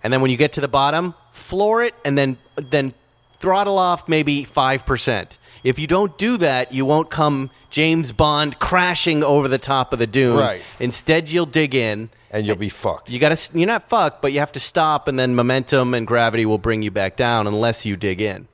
[0.04, 2.93] and then when you get to the bottom, floor it, and then then
[3.39, 5.38] throttle off maybe five percent.
[5.63, 10.00] If you don't do that, you won't come James Bond crashing over the top of
[10.00, 10.38] the dune.
[10.38, 10.62] Right.
[10.82, 13.10] Instead, you'll dig in And you'll be fucked.
[13.10, 13.58] you got to.
[13.58, 16.82] You're not fucked, but you have to stop, and then momentum and gravity will bring
[16.82, 18.50] you back down unless you dig in.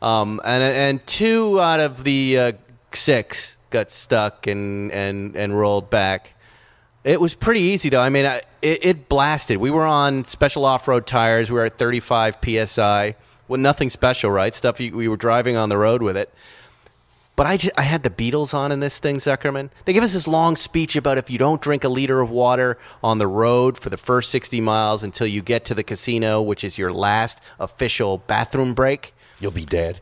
[0.00, 2.52] Um, and and two out of the uh,
[2.92, 6.34] six got stuck and and and rolled back.
[7.04, 8.00] It was pretty easy though.
[8.00, 9.58] I mean, I, it, it blasted.
[9.58, 11.50] We were on special off-road tires.
[11.50, 13.16] We were at 35 psi.
[13.46, 14.54] Well, nothing special, right?
[14.54, 16.32] Stuff you, we were driving on the road with it.
[17.38, 19.70] But I, just, I had the Beatles on in this thing, Zuckerman.
[19.84, 22.78] They give us this long speech about if you don't drink a liter of water
[23.00, 26.64] on the road for the first 60 miles until you get to the casino, which
[26.64, 30.00] is your last official bathroom break, You'll be dead.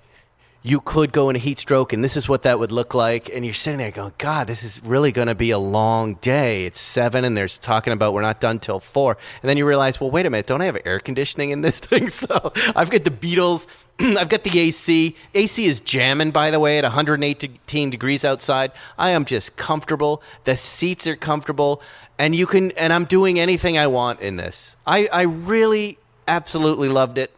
[0.67, 3.31] you could go in a heat stroke, and this is what that would look like.
[3.33, 6.67] And you're sitting there going, God, this is really going to be a long day.
[6.67, 9.17] It's seven, and there's talking about we're not done till four.
[9.43, 11.79] And then you realize, well, wait a minute, don't I have air conditioning in this
[11.91, 12.09] thing?
[12.09, 13.69] So I've got the Beatles,
[14.01, 15.15] I've got the AC.
[15.35, 18.73] AC is jamming, by the way, at 118 degrees outside.
[18.99, 20.21] I am just comfortable.
[20.43, 21.81] The seats are comfortable,
[22.19, 24.75] and you can, and I'm doing anything I want in this.
[24.85, 27.31] I, I really, absolutely loved it.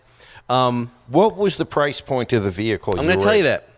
[0.49, 2.95] Um, What was the price point of the vehicle?
[2.99, 3.69] I'm going to tell you that.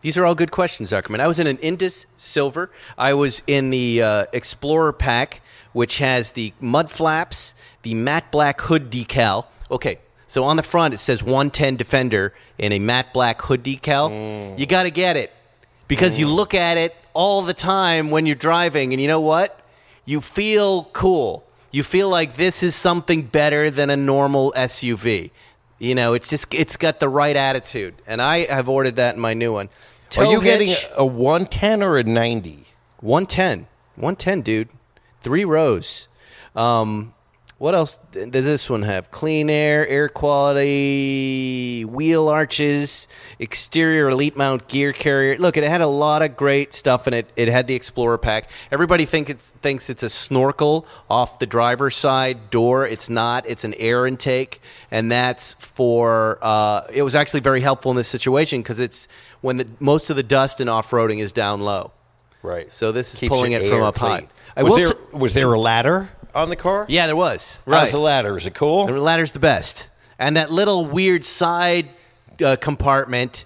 [0.00, 1.20] These are all good questions, Zuckerman.
[1.20, 2.70] I was in an Indus Silver.
[2.98, 5.40] I was in the uh, Explorer pack,
[5.72, 9.46] which has the mud flaps, the matte black hood decal.
[9.70, 14.58] Okay, so on the front it says 110 Defender in a matte black hood decal.
[14.58, 15.32] You got to get it
[15.88, 19.58] because you look at it all the time when you're driving, and you know what?
[20.04, 21.44] You feel cool.
[21.70, 25.30] You feel like this is something better than a normal SUV.
[25.78, 29.20] You know, it's just it's got the right attitude, and I have ordered that in
[29.20, 29.68] my new one.
[30.16, 32.66] Are you Tow getting a 110 or a 90?
[33.00, 33.66] 110.
[33.96, 34.68] 110, dude.
[35.22, 36.08] Three rows.
[36.54, 37.14] Um,
[37.58, 39.12] what else does this one have?
[39.12, 43.06] Clean air, air quality, wheel arches,
[43.38, 45.38] exterior elite mount gear carrier.
[45.38, 47.30] Look, it had a lot of great stuff in it.
[47.36, 48.50] It had the Explorer pack.
[48.72, 52.88] Everybody think it's, thinks it's a snorkel off the driver's side door.
[52.88, 53.48] It's not.
[53.48, 56.38] It's an air intake, and that's for.
[56.42, 59.06] Uh, it was actually very helpful in this situation because it's
[59.42, 61.92] when the, most of the dust in off roading is down low.
[62.42, 62.70] Right.
[62.72, 64.26] So this is Keeps pulling it from air up high.
[64.56, 66.86] I was, there, t- was there a ladder on the car?
[66.88, 67.58] Yeah, there was.
[67.66, 68.36] How's the ladder?
[68.36, 68.86] Is it cool?
[68.86, 69.90] The ladder's the best.
[70.18, 71.88] And that little weird side
[72.44, 73.44] uh, compartment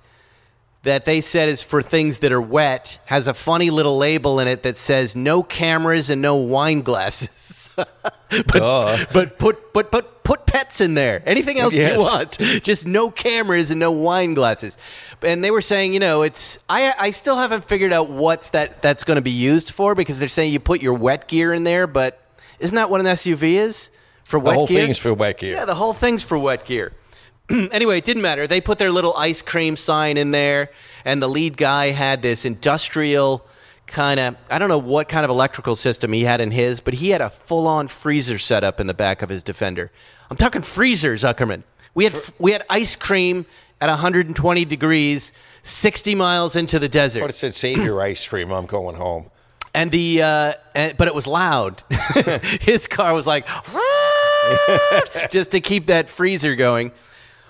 [0.83, 4.49] that they said is for things that are wet has a funny little label in
[4.49, 7.71] it that says no cameras and no wine glasses.
[7.77, 9.05] but, Duh.
[9.13, 11.23] but put but put put pets in there.
[11.27, 11.95] Anything else Yes.
[11.97, 12.39] you want.
[12.63, 14.77] Just no cameras and no wine glasses.
[15.23, 18.83] And they were saying, you know, it's I I still haven't figured out what's that
[18.83, 21.65] that's going to be used for because they're saying you put your wet gear in
[21.65, 22.21] there, but
[22.59, 23.91] isn't that what an SUV is?
[24.25, 24.85] For the whole gear?
[24.85, 25.55] thing's for wet gear.
[25.55, 26.93] Yeah, the whole thing's for wet gear.
[27.51, 28.47] anyway, it didn't matter.
[28.47, 30.71] They put their little ice cream sign in there,
[31.05, 33.47] and the lead guy had this industrial
[33.87, 36.95] kind of I don't know what kind of electrical system he had in his, but
[36.95, 39.91] he had a full-on freezer set up in the back of his Defender.
[40.31, 41.63] I'm talking freezer, Zuckerman.
[41.95, 43.47] We had we had ice cream
[43.81, 47.21] at 120 degrees, 60 miles into the desert.
[47.21, 48.53] But it said, "Save your ice cream.
[48.53, 49.31] I'm going home."
[49.75, 51.83] And the uh, and, but it was loud.
[52.61, 53.47] His car was like
[55.31, 56.93] just to keep that freezer going.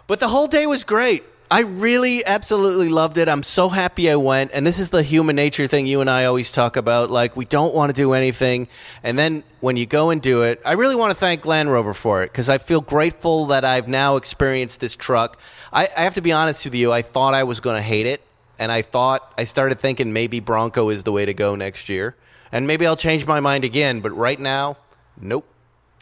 [0.07, 1.25] But the whole day was great.
[1.51, 3.27] I really absolutely loved it.
[3.27, 4.51] I'm so happy I went.
[4.53, 7.11] And this is the human nature thing you and I always talk about.
[7.11, 8.69] Like we don't want to do anything,
[9.03, 11.95] and then when you go and do it, I really want to thank Land Rover
[11.95, 15.39] for it because I feel grateful that I've now experienced this truck.
[15.73, 16.93] I, I have to be honest with you.
[16.93, 18.23] I thought I was going to hate it
[18.59, 22.16] and I thought I started thinking maybe Bronco is the way to go next year,
[22.51, 24.01] and maybe I'll change my mind again.
[24.01, 24.77] But right now,
[25.21, 25.47] nope.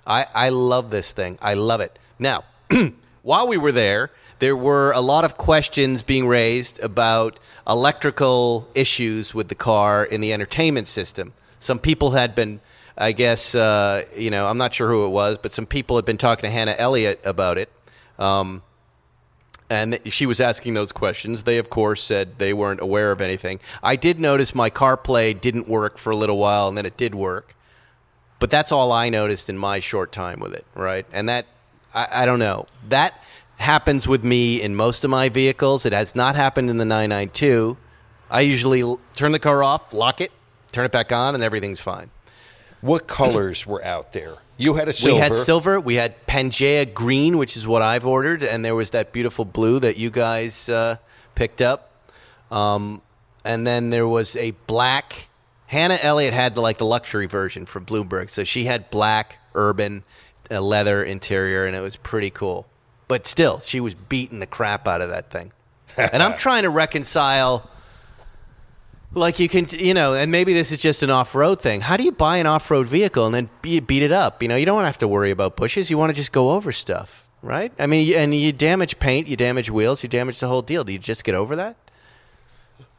[0.06, 1.38] I I love this thing.
[1.42, 1.98] I love it.
[2.18, 2.44] Now,
[3.22, 9.34] while we were there, there were a lot of questions being raised about electrical issues
[9.34, 11.32] with the car in the entertainment system.
[11.58, 12.60] Some people had been.
[12.98, 16.06] I guess uh, you know I'm not sure who it was, but some people had
[16.06, 17.70] been talking to Hannah Elliott about it.
[18.18, 18.62] Um,
[19.68, 21.42] and she was asking those questions.
[21.42, 23.60] They, of course, said they weren't aware of anything.
[23.82, 27.14] I did notice my CarPlay didn't work for a little while, and then it did
[27.14, 27.54] work.
[28.38, 31.06] But that's all I noticed in my short time with it, right?
[31.12, 31.46] And that,
[31.94, 32.66] I, I don't know.
[32.88, 33.20] That
[33.56, 35.86] happens with me in most of my vehicles.
[35.86, 37.76] It has not happened in the 992.
[38.30, 40.32] I usually turn the car off, lock it,
[40.72, 42.10] turn it back on, and everything's fine.
[42.80, 44.36] What colors were out there?
[44.58, 45.14] You had a silver.
[45.14, 45.80] We had silver.
[45.80, 49.80] We had Pangea green, which is what I've ordered, and there was that beautiful blue
[49.80, 50.96] that you guys uh,
[51.34, 51.92] picked up.
[52.50, 53.02] Um,
[53.44, 55.28] and then there was a black.
[55.66, 60.04] Hannah Elliott had the, like the luxury version from Bloomberg, so she had black urban
[60.50, 62.66] uh, leather interior, and it was pretty cool.
[63.08, 65.52] But still, she was beating the crap out of that thing.
[65.96, 67.68] and I'm trying to reconcile
[69.16, 71.80] like you can, you know, and maybe this is just an off-road thing.
[71.80, 74.42] How do you buy an off-road vehicle and then be, beat it up?
[74.42, 75.90] You know, you don't have to worry about bushes.
[75.90, 77.72] You want to just go over stuff, right?
[77.78, 80.84] I mean, and you damage paint, you damage wheels, you damage the whole deal.
[80.84, 81.76] Do you just get over that?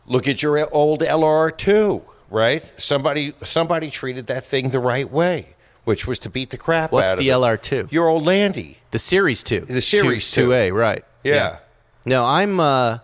[0.08, 2.02] Look at your old LR2,
[2.32, 2.72] right?
[2.78, 7.12] Somebody somebody treated that thing the right way, which was to beat the crap What's
[7.12, 7.30] out of it.
[7.32, 7.86] What's the it.
[7.88, 7.92] LR2?
[7.92, 8.80] Your old Landy.
[8.92, 10.46] The Series Two, The Series 2.
[10.46, 11.04] Two A, right?
[11.24, 11.60] Yeah.
[12.06, 12.60] No, I'm.
[12.60, 13.00] uh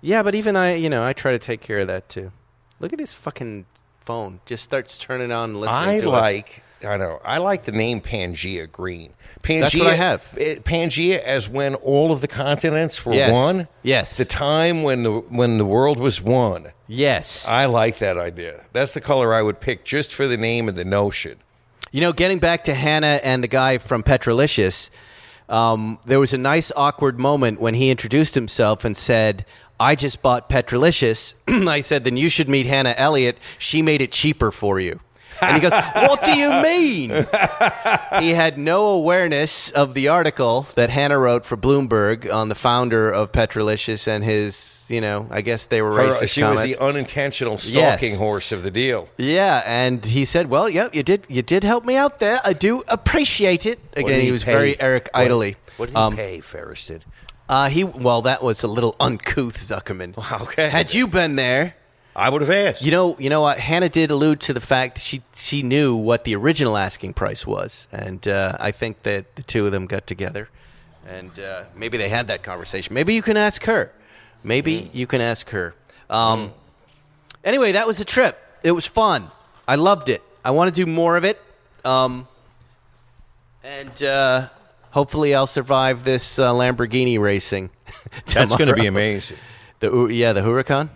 [0.00, 2.32] Yeah, but even I, you know, I try to take care of that too.
[2.80, 3.66] Look at his fucking
[4.00, 4.40] phone.
[4.46, 6.20] Just starts turning on and listening I to us.
[6.22, 6.62] like.
[6.86, 7.20] I know.
[7.24, 9.14] I like the name Pangea Green.
[9.42, 10.28] Pangea, That's what I have.
[10.36, 13.32] it- Pangea, as when all of the continents were Yes.
[13.32, 13.66] one.
[13.82, 14.18] Yes.
[14.18, 16.72] The time when the when the world was one.
[16.86, 17.46] Yes.
[17.48, 18.64] I like that idea.
[18.74, 21.36] That's the color I would pick just for the name and the notion.
[21.92, 24.90] You know, getting back to Hannah and the guy from Petrolicious,
[25.48, 29.46] um, there was a nice awkward moment when he introduced himself and said,
[29.78, 31.34] I just bought Petrolicious.
[31.48, 33.38] I said, then you should meet Hannah Elliott.
[33.58, 35.00] She made it cheaper for you.
[35.42, 37.10] And he goes, What do you mean?
[38.20, 43.10] he had no awareness of the article that Hannah wrote for Bloomberg on the founder
[43.10, 46.62] of Petrolicious and his, you know, I guess they were Her- racist she comments.
[46.62, 47.98] was the unintentional Yes.
[47.98, 49.10] stalking horse of the deal.
[49.18, 51.26] Yeah, and he said, "Well, yeah, you did.
[51.28, 52.40] You did help me out there.
[52.42, 54.52] I do appreciate it." Again, did he was pay?
[54.52, 55.22] very Eric What-
[55.76, 57.04] What, did he Um, pay, Ferris did?
[57.48, 60.14] Uh, he well, that was a little uncouth, Zuckerman.
[60.42, 60.68] Okay.
[60.68, 61.74] Had you been there,
[62.14, 62.82] I would have asked.
[62.82, 63.58] you know, you know what?
[63.58, 67.46] Hannah did allude to the fact that she she knew what the original asking price
[67.46, 70.48] was, and uh, I think that the two of them got together,
[71.06, 72.94] and uh, maybe they had that conversation.
[72.94, 73.92] Maybe you can ask her.
[74.42, 75.74] Maybe you can ask her.
[76.10, 76.52] Um,
[77.44, 78.36] Anyway, that was a trip.
[78.64, 79.30] It was fun.
[79.68, 80.20] I loved it.
[80.44, 81.40] I want to do more of it.
[81.84, 82.26] Um,
[83.62, 84.48] and uh,
[84.96, 87.68] hopefully, I'll survive this uh, Lamborghini racing.
[88.34, 89.36] That's going to be amazing.
[89.80, 90.88] The yeah, the Huracan.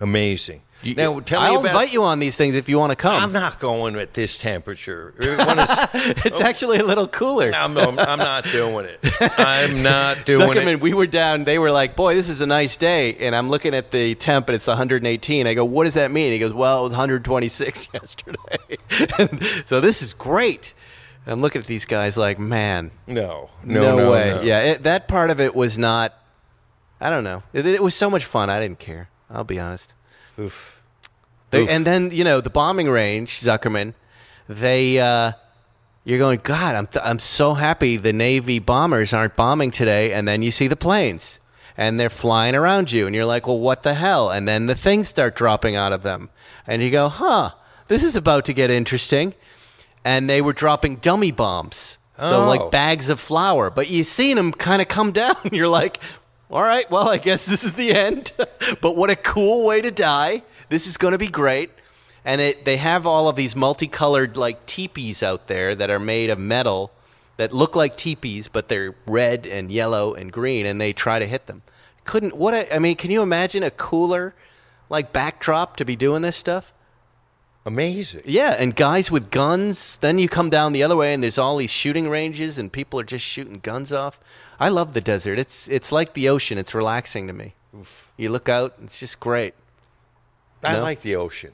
[0.00, 0.62] Amazing.
[0.82, 1.66] You- now, tell I'll me about.
[1.72, 3.20] invite you on these things if you want to come.
[3.20, 5.12] I'm not going at this temperature.
[5.20, 7.50] It's- it's actually a little cooler.
[7.52, 9.00] I'm, I'm, I'm not doing it.
[9.38, 10.80] I'm not doing Zuckerman, it.
[10.80, 11.44] we were down.
[11.44, 14.48] They were like, "Boy, this is a nice day," and I'm looking at the temp,
[14.48, 15.46] and it's 118.
[15.48, 18.78] I go, "What does that mean?" He goes, "Well, it was 126 yesterday."
[19.66, 20.74] so this is great.
[21.28, 24.30] I'm looking at these guys like, man, No, no, no, no, way.
[24.30, 24.42] no.
[24.42, 26.14] Yeah, it, that part of it was not.
[27.00, 27.42] I don't know.
[27.52, 28.50] It, it was so much fun.
[28.50, 29.08] I didn't care.
[29.30, 29.94] I'll be honest.
[30.38, 30.80] Oof.
[31.50, 31.68] They- Oof.
[31.70, 33.94] and then you know the bombing range, Zuckerman.
[34.48, 35.32] They, uh,
[36.04, 36.40] you're going.
[36.42, 40.12] God, I'm th- I'm so happy the Navy bombers aren't bombing today.
[40.12, 41.38] And then you see the planes,
[41.76, 44.30] and they're flying around you, and you're like, well, what the hell?
[44.30, 46.30] And then the things start dropping out of them,
[46.66, 47.50] and you go, huh,
[47.88, 49.34] this is about to get interesting.
[50.08, 52.48] And they were dropping dummy bombs, so Oh.
[52.48, 53.68] like bags of flour.
[53.68, 55.36] But you seen them kind of come down.
[55.52, 56.00] You're like,
[56.50, 56.90] All right.
[56.90, 58.32] Well, I guess this is the end.
[58.80, 60.44] but what a cool way to die.
[60.70, 61.70] This is going to be great.
[62.24, 66.30] And it, they have all of these multicolored like teepees out there that are made
[66.30, 66.90] of metal
[67.36, 71.26] that look like teepees, but they're red and yellow and green, and they try to
[71.26, 71.62] hit them.
[72.04, 72.54] Couldn't what?
[72.54, 74.34] A, I mean, can you imagine a cooler
[74.88, 76.72] like backdrop to be doing this stuff?
[77.66, 78.22] Amazing.
[78.24, 79.98] Yeah, and guys with guns.
[79.98, 82.98] Then you come down the other way, and there's all these shooting ranges, and people
[82.98, 84.18] are just shooting guns off.
[84.58, 85.38] I love the desert.
[85.38, 86.56] It's it's like the ocean.
[86.58, 87.54] It's relaxing to me.
[88.16, 89.54] You look out, it's just great.
[90.64, 90.82] I No?
[90.82, 91.52] like the ocean.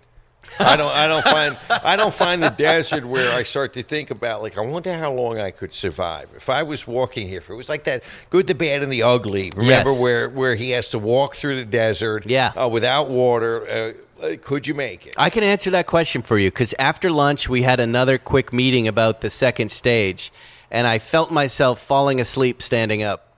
[0.61, 0.93] I don't.
[0.93, 1.57] I don't find.
[1.71, 5.11] I don't find the desert where I start to think about like I wonder how
[5.13, 7.39] long I could survive if I was walking here.
[7.39, 9.51] If it was like that, good, the bad, and the ugly.
[9.57, 10.01] Remember Yes.
[10.01, 12.53] where where he has to walk through the desert, Yeah.
[12.57, 13.97] uh, without water.
[14.23, 15.15] Uh, could you make it?
[15.19, 18.87] I can answer that question for you because after lunch we had another quick meeting
[18.89, 20.33] about the second stage,
[20.71, 23.33] and I felt myself falling asleep standing up.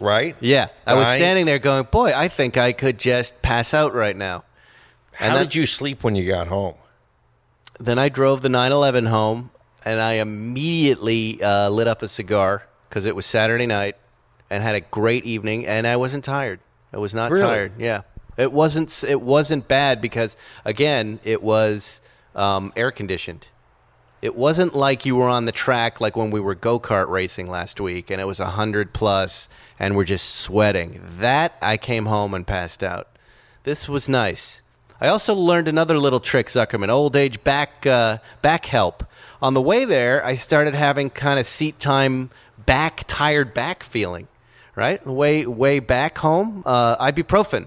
[0.00, 0.34] Right?
[0.40, 1.18] Yeah, I was Right?
[1.18, 4.44] standing there going, "Boy, I think I could just pass out right now."
[5.14, 6.74] How and that- did you sleep when you got home?
[7.78, 9.50] Then I drove the 911 home,
[9.84, 13.96] and I immediately uh, lit up a cigar because it was Saturday night,
[14.50, 15.66] and had a great evening.
[15.66, 16.60] And I wasn't tired.
[16.92, 17.44] I was not Really?
[17.44, 17.72] tired.
[17.78, 18.02] Yeah,
[18.36, 19.04] it wasn't.
[19.04, 22.00] It wasn't bad because again, it was
[22.34, 23.48] um, air conditioned.
[24.22, 27.50] It wasn't like you were on the track like when we were go kart racing
[27.50, 31.00] last week, and it was hundred plus, and we're just sweating.
[31.18, 33.08] That I came home and passed out.
[33.64, 34.62] This was nice.
[35.00, 36.88] I also learned another little trick, Zuckerman.
[36.88, 39.04] Old age back uh, back help.
[39.42, 42.30] On the way there, I started having kind of seat time
[42.64, 44.28] back tired back feeling.
[44.76, 47.66] Right, way way back home, uh, ibuprofen.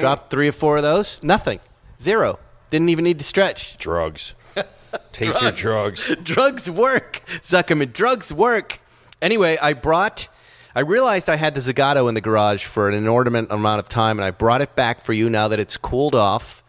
[0.00, 1.22] Dropped three or four of those.
[1.22, 1.60] Nothing,
[2.00, 2.38] zero.
[2.70, 3.76] Didn't even need to stretch.
[3.76, 4.34] Drugs.
[5.12, 6.14] Take your drugs.
[6.22, 7.92] drugs work, Zuckerman.
[7.92, 8.80] Drugs work.
[9.20, 10.28] Anyway, I brought.
[10.74, 14.18] I realized I had the Zagato in the garage for an inordinate amount of time,
[14.18, 16.62] and I brought it back for you now that it's cooled off.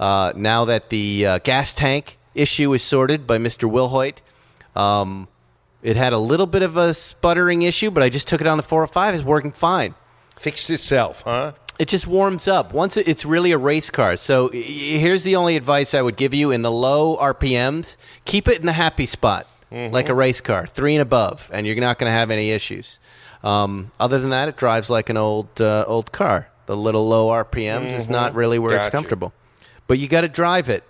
[0.00, 3.70] Uh, now that the uh, gas tank issue is sorted by Mr.
[3.70, 4.18] Wilhoit.
[4.80, 5.28] Um,
[5.82, 8.56] it had a little bit of a sputtering issue, but I just took it on
[8.56, 9.14] the 405.
[9.14, 9.94] It's working fine.
[10.36, 11.52] Fixed itself, huh?
[11.78, 12.72] It just warms up.
[12.72, 14.16] Once it, it's really a race car.
[14.16, 18.58] So here's the only advice I would give you in the low RPMs, keep it
[18.58, 22.08] in the happy spot, like a race car, three and above, and you're not going
[22.10, 22.98] to have any issues.
[23.44, 26.48] Um, other than that, it drives like an old uh, old car.
[26.66, 29.32] The little low RPMs is not really where it's comfortable.
[29.86, 30.84] But you got to drive it.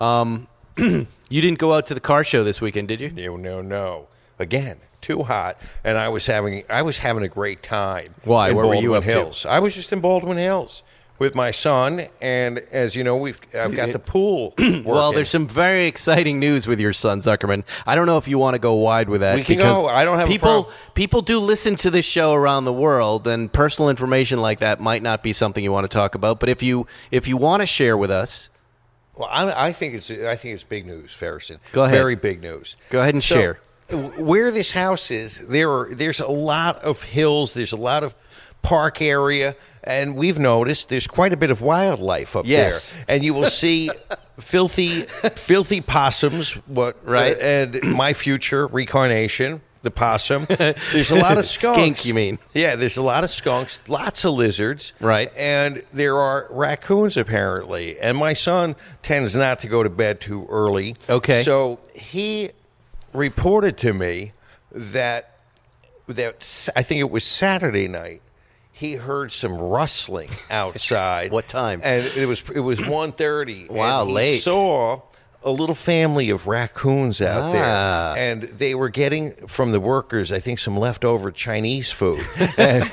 [0.00, 3.10] Um, you didn't go out to the car show this weekend, did you?
[3.10, 4.08] No, no, no.
[4.38, 8.06] Again, too hot, and I was having I was having a great time.
[8.24, 8.50] Why?
[8.50, 9.10] in Where were you Baldwin up to?
[9.10, 9.46] Hills.
[9.46, 10.82] I was just in Baldwin Hills
[11.18, 14.54] with my son, and as you know, we've I've got the pool.
[14.84, 17.64] Well, there's some very exciting news with your son Zuckerman.
[17.86, 19.34] I don't know if you want to go wide with that.
[19.36, 19.88] We can because go.
[19.88, 20.70] I don't have people.
[20.94, 25.02] People do listen to this show around the world, and personal information like that might
[25.02, 26.38] not be something you want to talk about.
[26.40, 28.48] But if you if you want to share with us,
[29.16, 31.58] Well, I, I think it's I think it's big news, Feresten.
[31.72, 31.98] Go ahead.
[31.98, 32.76] Very big news.
[32.90, 33.60] Go ahead and So, share.
[33.90, 37.54] Where this house is, there are there's a lot of hills.
[37.54, 38.14] There's a lot of
[38.60, 42.92] park area, and we've noticed there's quite a bit of wildlife up Yes.
[42.92, 43.04] there.
[43.08, 43.90] And you will see
[44.38, 45.02] filthy,
[45.34, 46.52] filthy possums.
[46.66, 47.38] What Right.
[47.40, 49.62] and my future reincarnation.
[49.80, 50.46] The possum.
[50.48, 51.78] There's a lot of skunks.
[51.78, 52.40] Skink, you mean.
[52.52, 54.92] Yeah, there's a lot of skunks, lots of lizards.
[55.00, 55.30] Right.
[55.36, 57.96] And there are raccoons apparently.
[58.00, 58.74] And my son
[59.04, 60.96] tends not to go to bed too early.
[61.08, 61.44] Okay.
[61.44, 62.50] So he
[63.18, 64.32] reported to me
[64.72, 65.34] that
[66.06, 68.22] that I think it was Saturday night.
[68.72, 71.32] He heard some rustling outside.
[71.32, 71.80] What time?
[71.84, 73.70] And it was it was 1.30.
[73.70, 74.42] Wow, and he late.
[74.42, 75.02] Saw
[75.44, 77.52] a little family of raccoons out Ah.
[77.52, 82.20] there, and they were getting from the workers, I think, some leftover Chinese food.
[82.58, 82.84] And-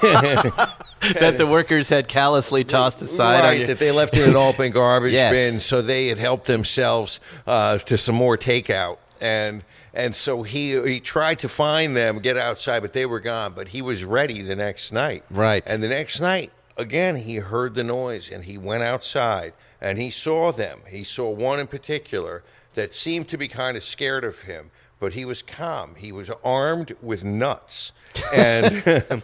[1.20, 3.42] that the workers had callously tossed aside.
[3.44, 5.32] right, your- that they left in an open garbage Yes.
[5.34, 9.64] bin, so they had helped themselves uh, to some more takeout, and
[9.96, 13.54] and so he he tried to find them, get outside, but they were gone.
[13.54, 15.64] But he was ready the next night, Right.
[15.66, 20.10] And the next night, again, he heard the noise, and he went outside, and he
[20.12, 20.82] saw them.
[20.88, 24.72] He saw one in particular that seemed to be kind of scared of him.
[24.98, 25.96] But he was calm.
[25.96, 27.92] He was armed with nuts,
[28.34, 28.84] and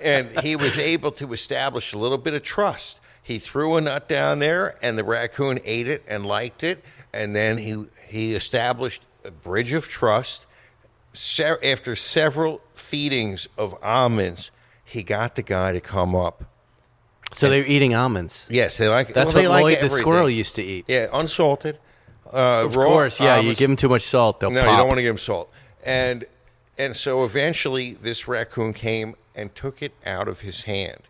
[0.00, 2.98] and he was able to establish a little bit of trust.
[3.22, 7.36] He threw a nut down there, and the raccoon ate it and liked it, and
[7.36, 10.46] then he he established a bridge of trust.
[11.12, 14.50] Se- after several feedings of almonds,
[14.84, 16.44] he got the guy to come up.
[17.32, 18.46] so they're eating almonds.
[18.50, 19.12] Yes, they like.
[19.14, 20.84] That's well, they what like Lloyd the squirrel used to eat.
[20.88, 21.78] Yeah, unsalted.
[22.32, 23.38] Uh, Of course, yeah.
[23.40, 24.70] You give them too much salt, they'll no, pop.
[24.70, 25.50] you don't want to give him salt.
[25.84, 26.24] And
[26.76, 31.02] and so eventually, this raccoon came and took it out of his hand.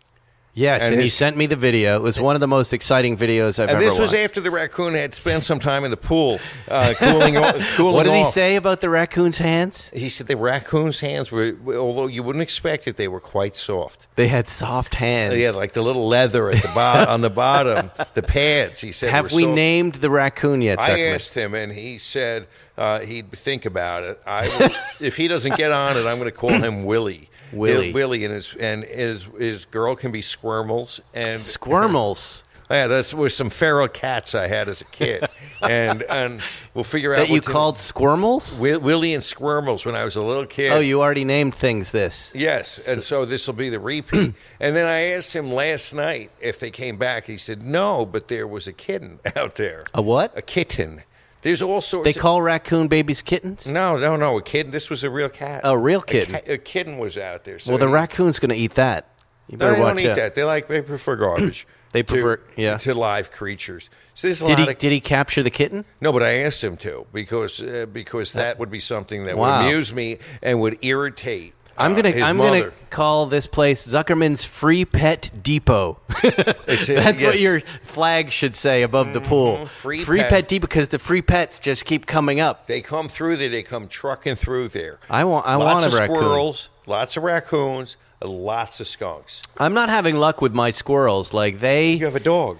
[0.57, 1.97] Yes, and, And he sent me the video.
[1.97, 3.71] It was one of the most exciting videos I've ever.
[3.73, 4.23] And ever this was watched.
[4.23, 7.35] after the raccoon had spent some time in the pool, uh, cooling,
[7.75, 9.91] cooling what did he say about the raccoon's hands?
[9.93, 14.07] He said the raccoon's hands were, although you wouldn't expect it, they were quite soft.
[14.15, 15.35] They had soft hands.
[15.37, 18.81] Yeah, like the little leather at the bottom, on the bottom, the pads.
[18.81, 19.11] He said.
[19.11, 19.55] Have were we soft.
[19.55, 22.47] named the raccoon yet, I asked him, and he said
[22.77, 24.19] uh, he'd think about it.
[24.25, 24.69] I will,
[25.07, 27.29] if he doesn't get on it, I'm going to call him Willie.
[27.51, 27.93] Willie.
[27.93, 32.43] Willie, and his and his his girl can be Squirmels and Squirmels.
[32.69, 35.25] Yeah, those were some feral cats I had as a kid,
[35.61, 36.41] and and
[36.73, 38.57] we'll figure out That you called Squirmels?
[38.57, 40.73] Wi- Willie and Squirmels when I was a little kid.
[40.73, 42.33] Oh, you already named things this.
[42.35, 44.33] Yes, and so this will be the repeat.
[44.59, 47.27] and then I asked him last night if they came back.
[47.27, 49.85] He said no, but there was a kitten out there.
[49.93, 50.37] A what?
[50.37, 51.03] A kitten.
[51.41, 52.03] There's all sorts.
[52.05, 53.65] They of- call raccoon babies kittens?
[53.67, 54.37] no, no, no.
[54.37, 54.71] A kitten.
[54.71, 55.61] This was a real cat.
[55.63, 56.33] A real A kitten.
[56.35, 57.59] ca- A, kitten was out there.
[57.59, 59.07] So Well, the he- raccoon's going to eat that.
[59.47, 60.15] You better No, they watch don't eat out.
[60.17, 60.35] that.
[60.35, 61.65] They like they prefer garbage.
[61.93, 62.77] They to- prefer- yeah.
[62.79, 63.89] to live creatures.
[64.13, 65.85] So there's a Did lot he of did he capture the kitten?
[66.01, 69.61] No, but I asked him to because uh, because that would be something that Wow.
[69.63, 71.53] would amuse me and would irritate.
[71.77, 72.59] I'm uh, gonna his I'm mother.
[72.61, 75.99] gonna call this place Zuckerman's Free Pet Depot.
[76.69, 79.65] It's, That's what your flag should say above the pool.
[79.67, 80.29] Free pet.
[80.29, 80.47] pet.
[80.47, 82.67] Depot because the free pets just keep coming up.
[82.67, 83.49] They come through there.
[83.49, 84.99] They come trucking through there.
[85.09, 86.15] I want- I lots want a of raccoon.
[86.17, 89.41] squirrels, lots of raccoons, lots of skunks.
[89.57, 91.33] I'm not having luck with my squirrels.
[91.33, 92.57] Like they You have a dog.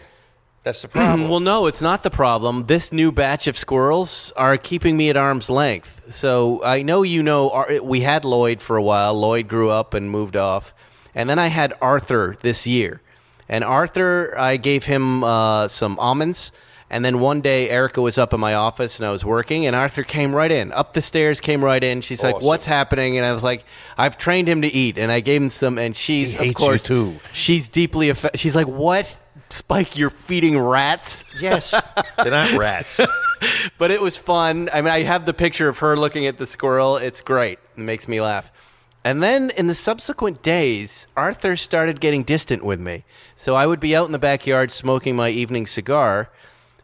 [0.67, 1.29] That's the problem.
[1.29, 2.65] Well, no, it's not the problem.
[2.65, 6.01] This new batch of squirrels are keeping me at arm's length.
[6.09, 9.13] So I know you know Ar- we had Lloyd for a while.
[9.13, 10.73] Lloyd grew up and moved off,
[11.15, 13.01] and then I had Arthur this year.
[13.47, 16.51] And Arthur, I gave him uh, some almonds.
[16.89, 19.73] And then one day, Erica was up in my office and I was working, and
[19.75, 22.01] Arthur came right in, up the stairs, came right in.
[22.01, 22.45] She's like, Awesome.
[22.47, 23.63] "What's happening?" And I was like,
[23.97, 25.77] "I've trained him to eat," and I gave him some.
[25.77, 27.15] And she's, He of hates you course, too.
[27.33, 28.39] she's deeply affected.
[28.39, 29.17] She's like, "What,
[29.49, 29.97] Spike?
[29.97, 31.73] You're feeding rats?" yes,
[32.17, 32.99] they're not rats.
[33.77, 34.69] but it was fun.
[34.73, 36.97] I mean, I have the picture of her looking at the squirrel.
[36.97, 37.59] It's great.
[37.75, 38.51] It makes me laugh.
[39.03, 43.05] And then in the subsequent days, Arthur started getting distant with me.
[43.35, 46.29] So I would be out in the backyard smoking my evening cigar,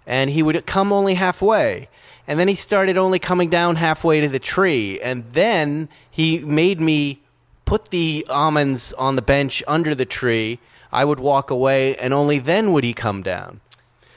[0.08, 1.90] and he would come only halfway.
[2.26, 5.02] And then he started only coming down halfway to the tree.
[5.02, 7.22] And then he made me
[7.66, 10.60] put the almonds on the bench under the tree.
[10.94, 13.60] I would walk away, and only then would he come down.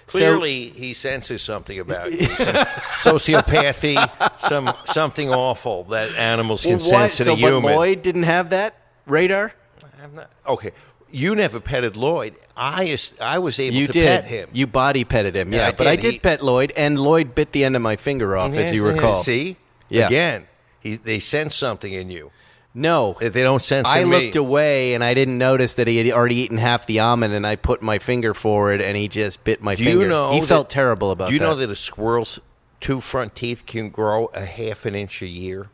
[0.08, 2.26] So- Clearly, he senses something about you.
[2.26, 2.54] Some
[3.16, 3.96] sociopathy,
[4.48, 7.62] some something awful that animals can Well, sense in so, a human.
[7.62, 9.52] But Lloyd didn't have that radar.
[10.14, 10.70] Not, okay,
[11.10, 12.36] you never petted Lloyd.
[12.56, 14.06] I I was able You to did.
[14.06, 14.48] pet him.
[14.52, 15.52] You body petted him.
[15.52, 16.12] Yeah, Yeah, I but I did.
[16.14, 18.84] He- pet Lloyd, and Lloyd bit the end of my finger off, mm-hmm, as you
[18.84, 18.96] mm-hmm.
[18.96, 19.16] recall.
[19.16, 19.56] See,
[19.88, 20.06] Yeah.
[20.06, 20.46] again,
[20.78, 22.30] he, they sense something in you.
[22.78, 24.24] No, they don't sense I in me.
[24.24, 27.46] looked away and I didn't notice that he had already eaten half the almond, and
[27.46, 30.02] I put my finger forward, and he just bit my Do finger.
[30.02, 31.28] you know he that- felt terrible about that?
[31.30, 31.44] Do you that.
[31.46, 32.38] know that a squirrel's
[32.82, 35.68] two front teeth can grow a half an inch a year?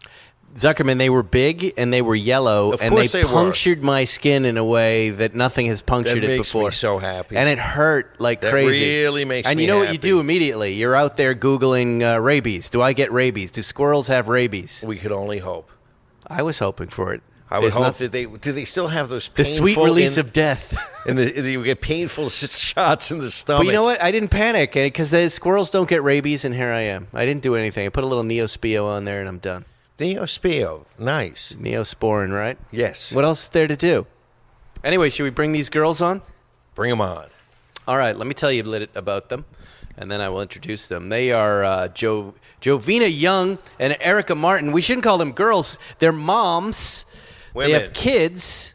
[0.55, 3.31] Zuckerman, they were big and they were yellow, Of and they, they were.
[3.31, 6.71] punctured my skin in a way that nothing has punctured it makes me before.
[6.71, 7.37] so happy.
[7.37, 9.01] and it hurt like That crazy.
[9.03, 10.75] really makes And you know what you do immediately?
[10.75, 12.69] You're out there googling uh, rabies.
[12.69, 13.51] Do I get rabies?
[13.51, 14.85] Do squirrels have rabies?
[14.87, 15.71] We could only hope.
[16.33, 17.23] I was hoping for it.
[17.51, 18.53] I would There's hope nothing- that they do.
[18.53, 20.75] They still have those the painful sweet release in, of death.
[21.07, 23.61] and the, you get painful s- shots in the stomach.
[23.61, 24.03] But you know what?
[24.03, 27.09] I didn't panic eh, because the squirrels don't get rabies, and here I am.
[27.13, 27.85] I didn't do anything.
[27.85, 29.67] I put a little Neospio on there, and I'm done.
[29.99, 31.53] Neospio, nice.
[31.59, 32.59] Neosporin, right?
[32.71, 33.13] Yes.
[33.13, 34.07] What else is there to do?
[34.83, 36.23] Anyway, should we bring these girls on?
[36.75, 37.29] Bring them on.
[37.87, 39.45] All right, let me tell you a little about them,
[39.97, 41.09] and then I will introduce them.
[41.09, 44.73] They are uh, jo- Jovina Young and Erica Martin.
[44.73, 47.05] We shouldn't call them girls; they're moms.
[47.55, 48.75] They have kids.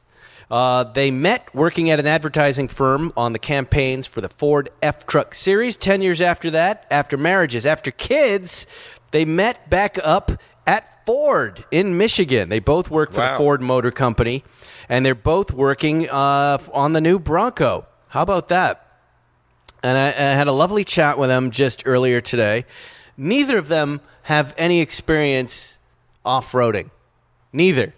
[0.50, 5.06] Uh, they met working at an advertising firm on the campaigns for the Ford F
[5.06, 5.76] Truck Series.
[5.76, 8.66] Ten years after that, after marriages, after kids,
[9.12, 10.32] they met back up
[10.66, 12.50] at Ford in Michigan.
[12.50, 14.44] They both work for the Ford Motor Company,
[14.88, 17.86] and they're both working uh, on the new Bronco.
[18.10, 18.87] How about that?
[19.84, 22.66] And I, I had a lovely chat with them just earlier today.
[23.16, 25.78] Neither of them have any experience
[26.26, 26.90] off roading.
[27.54, 27.94] Neither.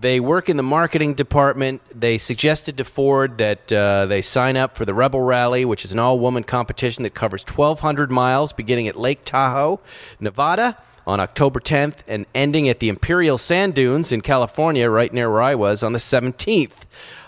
[0.00, 1.82] They work in the marketing department.
[1.94, 5.92] They suggested to Ford that uh, they sign up for the Rebelle Rally, which is
[5.92, 9.78] an all woman competition that covers 1,200 miles beginning at Lake Tahoe,
[10.18, 15.30] Nevada, on October 10th and ending at the Imperial Sand Dunes in California, right near
[15.30, 16.70] where I was, on the 17th.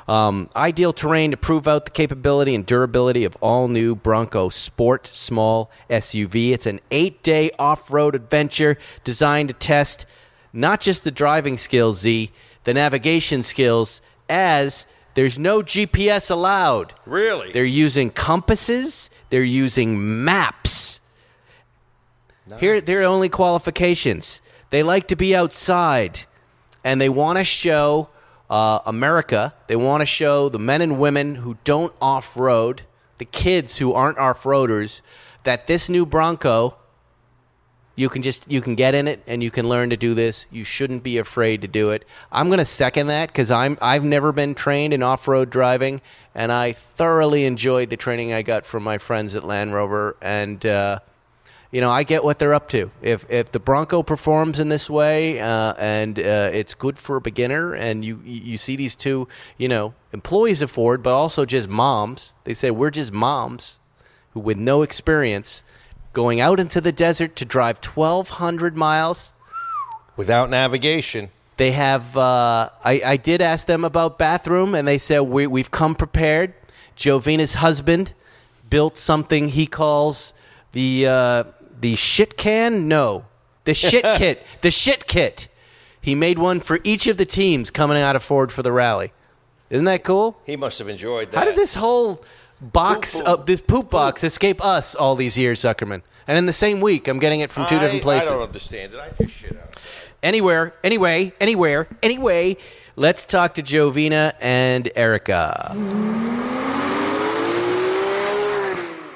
[0.09, 5.07] Um, ideal terrain to prove out the capability and durability of all new Bronco Sport
[5.07, 6.53] Small SUV.
[6.53, 10.07] It's an eight day off road adventure designed to test
[10.53, 12.31] not just the driving skills, Z,
[12.65, 16.95] the navigation skills as there's no GPS allowed.
[17.07, 17.53] Really?
[17.53, 21.01] They're using compasses, they're using maps.
[22.59, 24.43] Here, there are only qualifications.
[24.71, 26.21] They like to be outside,
[26.85, 28.09] and they want to show
[28.53, 29.55] uh, America.
[29.67, 32.83] They want to show the men and women who don't off road,
[33.17, 35.01] the kids who aren't off roaders,
[35.45, 36.77] that this new Bronco,
[37.97, 40.45] you can just you can get in it and you can learn to do this.
[40.51, 42.05] You shouldn't be afraid to do it.
[42.31, 46.03] I'm going to second that because I'm I've never been trained in off road driving,
[46.35, 50.65] and I thoroughly enjoyed the training I got from my friends at Land Rover and.
[50.65, 50.99] Uh,
[51.73, 52.91] you know, I get what they're up to.
[53.01, 57.21] If if the Bronco performs in this way, uh, and uh, it's good for a
[57.21, 61.71] beginner, and you you see these two, you know, employees of Ford, but also just
[61.71, 62.35] moms.
[62.45, 63.81] They say we're just moms
[64.35, 65.63] who, with no experience,
[66.13, 69.33] going out into the desert to drive twelve hundred miles.
[70.15, 71.31] Without navigation.
[71.57, 72.15] They have.
[72.15, 76.53] Uh, I I did ask them about bathroom, and they said we we've come prepared.
[76.97, 78.13] Jovina's husband
[78.69, 80.35] built something he calls
[80.73, 81.45] the uh,
[81.83, 82.89] the shit can?
[82.89, 83.27] No.
[83.65, 84.45] The shit kit.
[84.63, 85.49] The shit kit.
[86.01, 89.13] He made one for each of the teams coming out of Ford for the rally.
[89.71, 90.37] Isn't that cool?
[90.47, 91.39] He must have enjoyed that.
[91.39, 92.25] How did this whole
[92.61, 93.47] box Poop, of poop.
[93.47, 96.03] this poop box escape us all these years, Zuckerman?
[96.27, 98.29] And in the same week, I'm getting it from two I- different places.
[98.31, 99.01] I don't understand it.
[99.01, 99.81] I just shit out.
[100.23, 102.57] Anywhere, anyway, anywhere, anyway.
[102.95, 105.73] Let's talk to Jovina and Erica.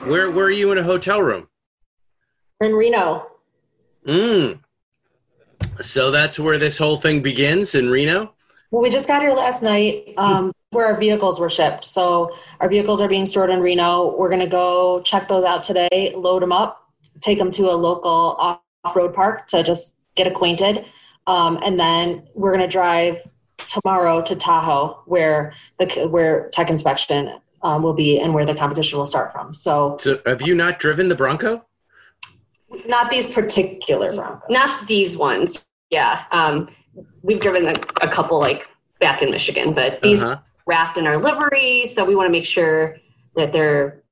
[0.05, 1.49] Where where are you in a hotel room?
[2.61, 3.27] In Reno.
[4.07, 4.61] Mm.
[5.81, 8.35] So that's where this whole thing begins in Reno.
[8.71, 11.85] Well, we just got here last night um, where our vehicles were shipped.
[11.85, 14.17] So our vehicles are being stored in Reno.
[14.17, 16.91] We're going to go check those out today, load them up,
[17.21, 18.61] take them to a local off
[18.95, 20.85] road park to just get acquainted.
[21.27, 23.19] Um, and then we're going to drive
[23.59, 28.99] tomorrow to Tahoe where the where tech inspection um, will be and where the competition
[28.99, 29.53] will start from.
[29.53, 31.65] So So have you not driven the Bronco?
[32.87, 34.49] Not these particular Broncos.
[34.51, 35.65] Not these ones.
[35.91, 36.25] Yeah.
[36.33, 36.69] Um,
[37.23, 38.67] we've driven a, a couple like
[39.01, 40.39] back in Michigan, but these Uh-huh.
[40.67, 41.85] wrapped in our livery.
[41.85, 42.97] So we want to make sure
[43.37, 44.03] that they're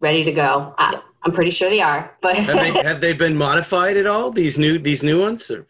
[0.00, 0.74] ready to go.
[0.78, 4.30] I, I'm pretty sure they are, but Have they have they been modified at all?
[4.30, 5.50] These new these new ones?
[5.50, 5.66] Or?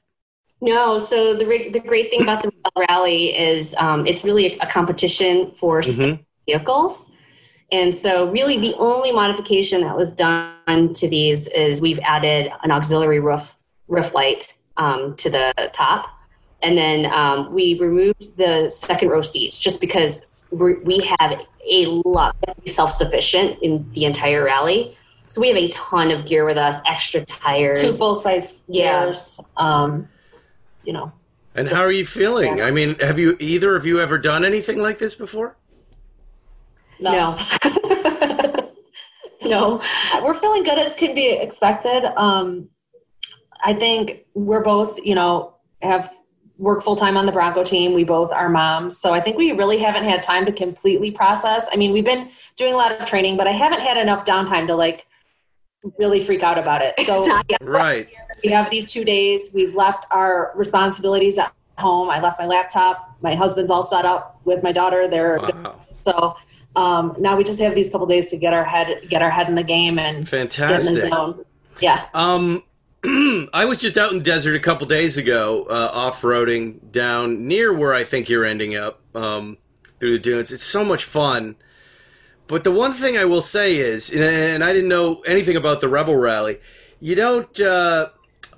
[0.60, 0.98] no.
[0.98, 2.50] So the the great thing about the
[2.88, 6.24] rally is um, it's really a, a competition for Mhm.
[6.46, 7.10] vehicles.
[7.74, 12.70] And so, really, the only modification that was done to these is we've added an
[12.70, 13.56] auxiliary roof
[13.88, 16.06] roof light um, to the top,
[16.62, 21.86] and then um, we removed the second row seats just because we we have a
[22.04, 24.96] lot self sufficient in the entire rally.
[25.28, 27.80] So we have a ton of gear with us, extra tires.
[27.80, 29.12] Two full size Yeah.
[29.56, 30.08] Um,
[30.84, 31.10] you know,
[31.56, 32.60] And how are you feeling?
[32.60, 35.56] I mean, have you either of you ever done anything like this before?
[37.00, 37.36] No,
[39.44, 39.80] no.
[40.22, 42.04] we're feeling good as could be expected.
[42.16, 42.68] Um,
[43.62, 46.12] I think we're both, you know, have
[46.58, 47.94] work full time on the Bronco team.
[47.94, 51.66] We both are moms, so I think we really haven't had time to completely process.
[51.72, 54.66] I mean, we've been doing a lot of training, but I haven't had enough downtime
[54.68, 55.06] to like
[55.98, 56.94] really freak out about it.
[57.06, 57.26] So
[57.60, 58.08] Right.
[58.42, 59.50] we have these two days.
[59.52, 62.08] We've left our responsibilities at home.
[62.08, 63.16] I left my laptop.
[63.20, 65.08] My husband's all set up with my daughter.
[65.08, 65.80] They're Wow.
[66.02, 66.36] so
[66.76, 69.48] um, now we just have these couple days to get our head get our head
[69.48, 71.12] in the game and get in the Fantastic.
[71.12, 71.44] zone.
[71.80, 72.06] Yeah.
[72.14, 72.62] Um,
[73.52, 77.46] I was just out in the desert a couple days ago, uh, off roading down
[77.46, 79.58] near where I think you're ending up um,
[80.00, 80.50] through the dunes.
[80.52, 81.56] It's so much fun.
[82.46, 85.80] But the one thing I will say is, and- and I didn't know anything about
[85.80, 86.58] the Rebelle Rally.
[87.00, 87.60] You don't.
[87.60, 88.08] Uh,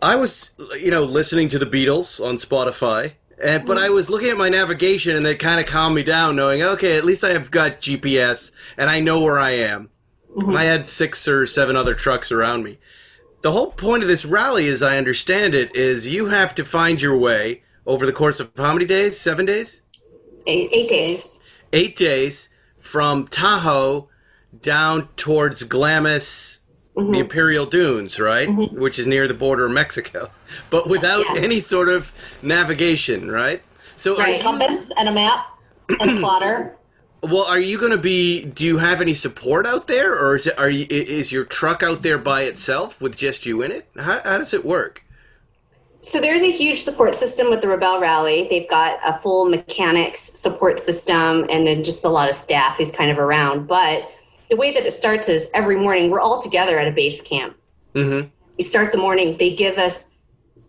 [0.02, 3.12] I was, you know, listening to the Beatles on Spotify,
[3.42, 6.36] and but I was looking at my navigation, and it kind of calmed me down,
[6.36, 9.90] knowing okay, at least I have got GPS and I know where I am.
[10.36, 12.78] And I had six or seven other trucks around me
[13.46, 17.00] the whole point of this rally, as I understand it, is you have to find
[17.00, 19.20] your way over the course of how many days?
[19.20, 19.82] Seven days?
[20.48, 21.38] Eight, eight days.
[21.72, 24.08] Eight days from Tahoe
[24.62, 26.62] down towards Glamis,
[26.96, 27.14] the mm-hmm.
[27.14, 28.48] Imperial Dunes, right?
[28.48, 28.80] Mm-hmm.
[28.80, 30.30] Which is near the border of Mexico,
[30.70, 31.42] but without Yeah.
[31.42, 33.62] any sort of navigation, right?
[33.96, 34.36] So, Right.
[34.38, 35.46] you, Compass and a map
[36.00, 36.76] and a plotter.
[37.22, 38.44] well, are you going to be?
[38.46, 40.58] Do you have any support out there, or is it?
[40.58, 40.86] Are you?
[40.88, 43.88] Is your truck out there by itself with just you in it?
[43.96, 45.02] How, how does it work?
[46.00, 48.46] So there's a huge support system with the Rebelle Rally.
[48.48, 52.92] They've got a full mechanics support system and then just a lot of staff who's
[52.92, 53.66] kind of around.
[53.66, 54.08] But
[54.48, 57.56] the way that it starts is every morning we're all together at a base camp.
[57.94, 58.28] Mm-hmm.
[58.58, 59.36] We start the morning.
[59.36, 60.06] They give us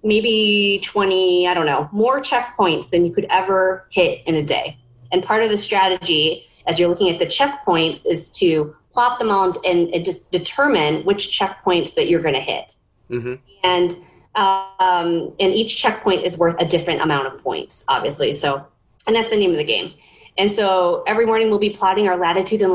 [0.03, 4.77] maybe 20, I don't know, more checkpoints than you could ever hit in a day.
[5.11, 9.29] And part of the strategy, as you're looking at the checkpoints, is to plop them
[9.29, 12.75] on and, and just determine which checkpoints that you're going to hit.
[13.09, 13.35] Mm-hmm.
[13.63, 13.95] And
[14.35, 18.33] um, and each checkpoint is worth a different amount of points, obviously.
[18.33, 18.65] So,
[19.07, 19.93] and that's the name of the game.
[20.37, 22.71] And so every morning we'll be plotting our latitude and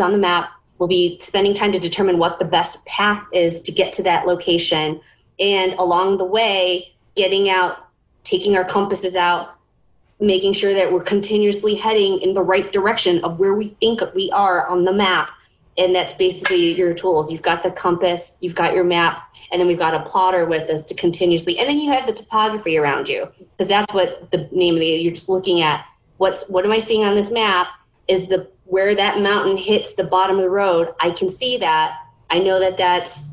[0.00, 0.50] on the map.
[0.78, 4.26] We'll be spending time to determine what the best path is to get to that
[4.26, 5.00] location.
[5.38, 7.88] And along the way, getting out,
[8.24, 9.56] taking our compasses out,
[10.20, 14.30] making sure that we're continuously heading in the right direction of where we think we
[14.30, 15.30] are on the map
[15.76, 17.30] and that's basically your tools.
[17.30, 20.70] You've got the compass, you've got your map, and then we've got a plotter with
[20.70, 24.48] us to continuously, and then you have the topography around you because that's what the
[24.52, 24.86] name of the.
[24.86, 25.84] You're just looking at
[26.18, 27.68] what's what am I seeing on this map?
[28.06, 30.94] Is the where that mountain hits the bottom of the road?
[31.00, 31.98] I can see that.
[32.30, 33.26] I know that that's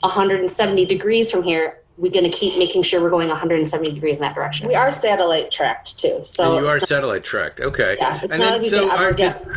[0.00, 1.80] 170 degrees from here.
[1.96, 4.68] We're going to keep making sure we're going 170 degrees in that direction.
[4.68, 7.58] We are satellite tracked too, so and you are not- satellite tracked.
[7.60, 7.96] Okay.
[7.98, 9.54] Yeah, it's and not like we can ever are- get- did,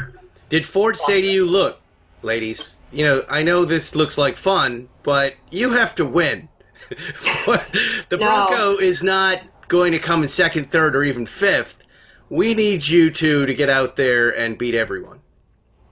[0.50, 1.80] did Ford say to you, "Look,
[2.24, 6.50] ladies, you know, I know this looks like fun, but you have to win.
[6.90, 8.18] the No.
[8.18, 11.81] Bronco is not going to come in second, third, or even fifth.
[12.32, 15.20] We need you two to get out there and beat everyone."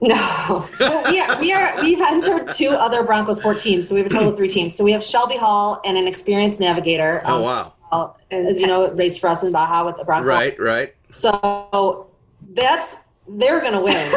[0.00, 0.66] no.
[0.80, 4.10] well, we are, we are we've entered two other Bronco Sport teams, so we have
[4.10, 4.74] a total of three teams.
[4.74, 7.20] So we have Shelby Hall and an experienced navigator.
[7.26, 8.16] Oh um, wow!
[8.30, 10.26] As you know, raced for us in Baja with the Bronco.
[10.26, 10.94] Right, right.
[11.10, 12.08] So
[12.54, 12.96] that's
[13.28, 14.10] they're going to win.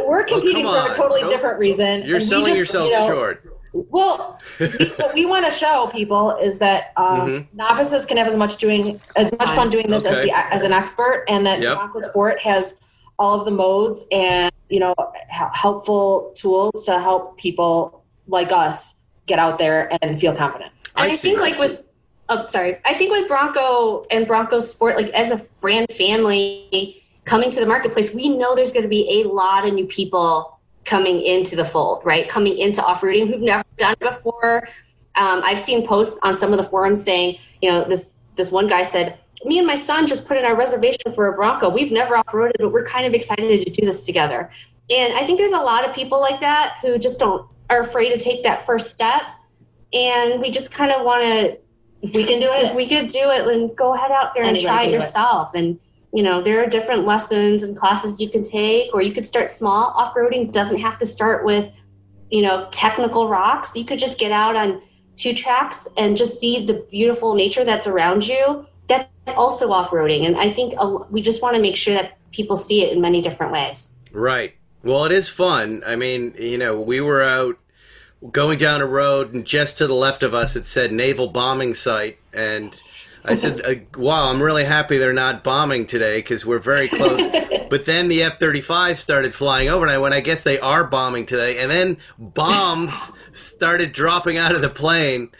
[0.06, 2.02] We're competing come for a totally Don't- different reason.
[2.02, 3.38] You're selling just, yourself you know, short.
[3.74, 4.66] Well, we,
[4.98, 7.46] what we want to show people is that um, Mhm.
[7.54, 10.14] novices can have as much doing as much fun doing this Okay.
[10.16, 11.76] as the as an expert, and that Yep.
[11.76, 12.76] Bronco Sport has
[13.18, 14.94] all of the modes and you know
[15.28, 18.94] helpful tools to help people like us
[19.26, 20.70] get out there and feel confident.
[20.96, 21.28] And I, see.
[21.30, 21.80] think like with
[22.28, 27.50] oh sorry, I think with Bronco and Bronco Sport, like as a brand family coming
[27.50, 30.53] to the marketplace, we know there's going to be a lot of new people
[30.84, 32.28] coming into the fold, right?
[32.28, 34.68] Coming into off-roading who've never done it before.
[35.16, 38.66] Um, I've seen posts on some of the forums saying, you know, this this one
[38.66, 41.68] guy said, "Me and my son just put in our reservation for a Bronco.
[41.68, 44.50] We've never off-roaded, but we're kind of excited to do this together."
[44.90, 48.10] And I think there's a lot of people like that who just don't are afraid
[48.10, 49.22] to take that first step
[49.94, 51.56] and we just kind of want to
[52.02, 54.42] If we can do it, if we could do it then go ahead out there
[54.44, 54.94] and Anybody try it do it.
[54.96, 55.78] yourself and
[56.14, 59.50] you know there are different lessons and classes you can take or you could start
[59.50, 61.70] small off-roading doesn't have to start with
[62.30, 64.80] you know technical rocks you could just get out on
[65.16, 70.36] two tracks and just see the beautiful nature that's around you that's also off-roading and
[70.36, 70.72] i think
[71.10, 74.54] we just want to make sure that people see it in many different ways Right.
[74.84, 75.82] Well, it is fun.
[75.84, 77.58] I mean, you know, we were out
[78.30, 81.74] going down a road, and just to the left of us, it said naval bombing
[81.74, 82.80] site, and
[83.26, 87.26] I said, uh, "Wow, I'm really happy they're not bombing today because we're very close."
[87.70, 91.24] but then the F-35 started flying over, and I went, "I guess they are bombing
[91.24, 95.30] today." And then bombs started dropping out of the plane,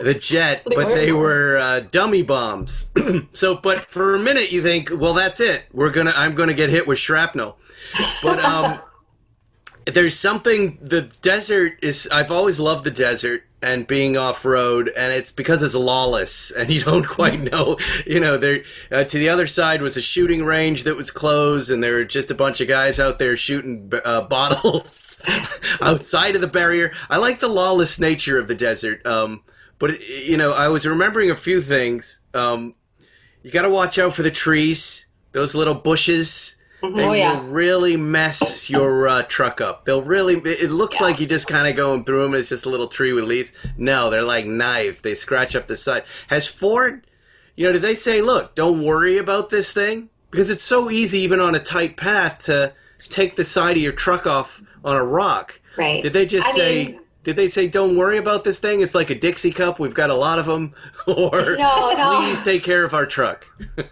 [0.00, 2.88] the jet, they but were they were uh, dummy bombs.
[3.32, 5.64] so, but for a minute, you think, "Well, that's it.
[5.72, 6.12] We're gonna.
[6.14, 7.58] I'm gonna get hit with shrapnel."
[8.22, 8.78] But um,
[9.86, 10.78] there's something.
[10.80, 12.08] The desert is.
[12.12, 16.70] I've always loved the desert and being off road, and it's because it's lawless, and
[16.74, 17.78] you don't quite know.
[18.06, 21.70] You know, there uh, to the other side was a shooting range that was closed,
[21.70, 25.22] and there were just a bunch of guys out there shooting uh, bottles
[25.80, 26.92] outside of the barrier.
[27.10, 29.04] I like the lawless nature of the desert.
[29.06, 29.42] Um,
[29.78, 32.20] but you know, I was remembering a few things.
[32.34, 32.74] Um,
[33.42, 35.06] you got to watch out for the trees.
[35.32, 36.56] Those little bushes.
[36.80, 37.40] They Oh, yeah.
[37.40, 39.84] will really mess your uh, truck up.
[39.84, 40.34] They'll really.
[40.36, 42.34] It it looks like you're just kind of going through them.
[42.34, 43.52] It's just a little tree with leaves.
[43.76, 45.00] No, they're like knives.
[45.00, 46.04] They scratch up the side.
[46.28, 47.04] Has Ford?
[47.56, 50.08] You know, did they say, "Look, don't worry about this thing"?
[50.30, 53.92] Because it's so easy, even on a tight path, to take the side of your
[53.92, 55.58] truck off on a rock.
[55.76, 56.84] right Did they just I say?
[56.86, 58.80] mean- did they say, "Don't worry about this thing"?
[58.82, 59.80] It's like a Dixie cup.
[59.80, 60.74] We've got a lot of them.
[61.08, 62.20] Or No, no.
[62.20, 63.46] please take care of our truck.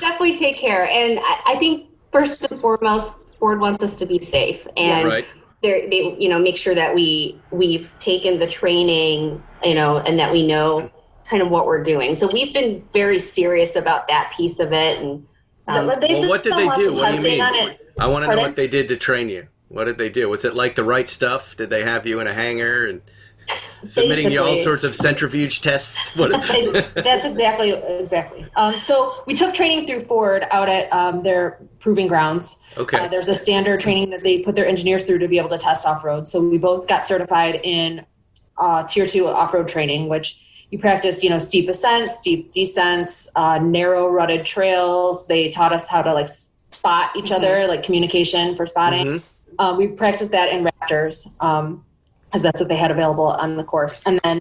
[0.00, 0.86] definitely take care.
[0.88, 5.26] And I, I think first and foremost, Ford wants us to be safe, and Right.
[5.62, 10.30] they're, you know make sure that we we've taken the training, you know, and that
[10.30, 10.90] we know
[11.28, 12.14] kind of what we're doing.
[12.14, 14.98] So we've been very serious about that piece of it.
[14.98, 15.26] And
[15.66, 16.00] um, Well, what
[16.42, 16.92] did they do?
[16.94, 17.76] What do you mean?
[17.98, 18.42] I want to know Pardon?
[18.42, 19.48] what they did to train you.
[19.68, 20.28] What did they do?
[20.28, 21.56] Was it like the right stuff?
[21.56, 23.00] Did they have you in a hangar and
[23.86, 26.14] submitting you all sorts of centrifuge tests?
[26.16, 28.46] That's exactly exactly.
[28.56, 32.56] Um, so we took training through Ford out at um, their proving grounds.
[32.76, 32.98] Okay.
[32.98, 35.58] Uh, there's a standard training that they put their engineers through to be able to
[35.58, 36.28] test off road.
[36.28, 38.04] So we both got certified in
[38.58, 40.38] uh, tier two off road training, which
[40.70, 45.26] you practice, you know, steep ascents, steep descents, uh, narrow rutted trails.
[45.26, 46.28] They taught us how to like
[46.70, 47.34] spot each Mm-hmm.
[47.34, 49.06] other, like communication for spotting.
[49.06, 49.30] Mhm.
[49.58, 51.30] Um, we practiced that in Raptors
[52.32, 54.00] because that's what they had available on the course.
[54.06, 54.40] And then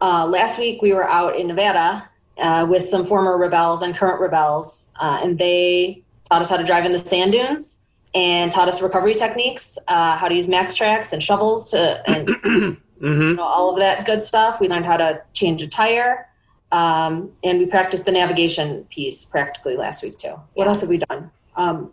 [0.00, 2.08] uh, last week we were out in Nevada
[2.38, 6.64] uh, with some former rebels and current rebels, uh, and they taught us how to
[6.64, 7.76] drive in the sand dunes
[8.14, 12.28] and taught us recovery techniques, uh, how to use Maxtrax and shovels to and
[13.00, 14.58] you know, all of that good stuff.
[14.58, 16.26] We learned how to change a tire.
[16.72, 20.34] Um, and we practiced the navigation piece practically last week too.
[20.54, 21.30] What else have we done?
[21.56, 21.92] Um,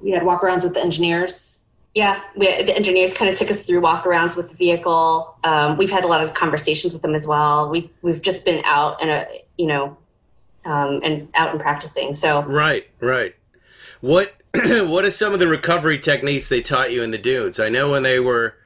[0.00, 1.55] we had walk arounds with the engineers.
[1.96, 5.34] Yeah, we, the engineers kind of took us through walkarounds with the vehicle.
[5.44, 7.70] Um, we've had a lot of conversations with them as well.
[7.70, 9.26] We've we've just been out and a
[9.56, 9.96] you know,
[10.66, 12.12] um, and out and practicing.
[12.12, 13.34] So Right, right.
[14.02, 17.58] What what are some of the recovery techniques they taught you in the dunes?
[17.58, 18.58] I know when they were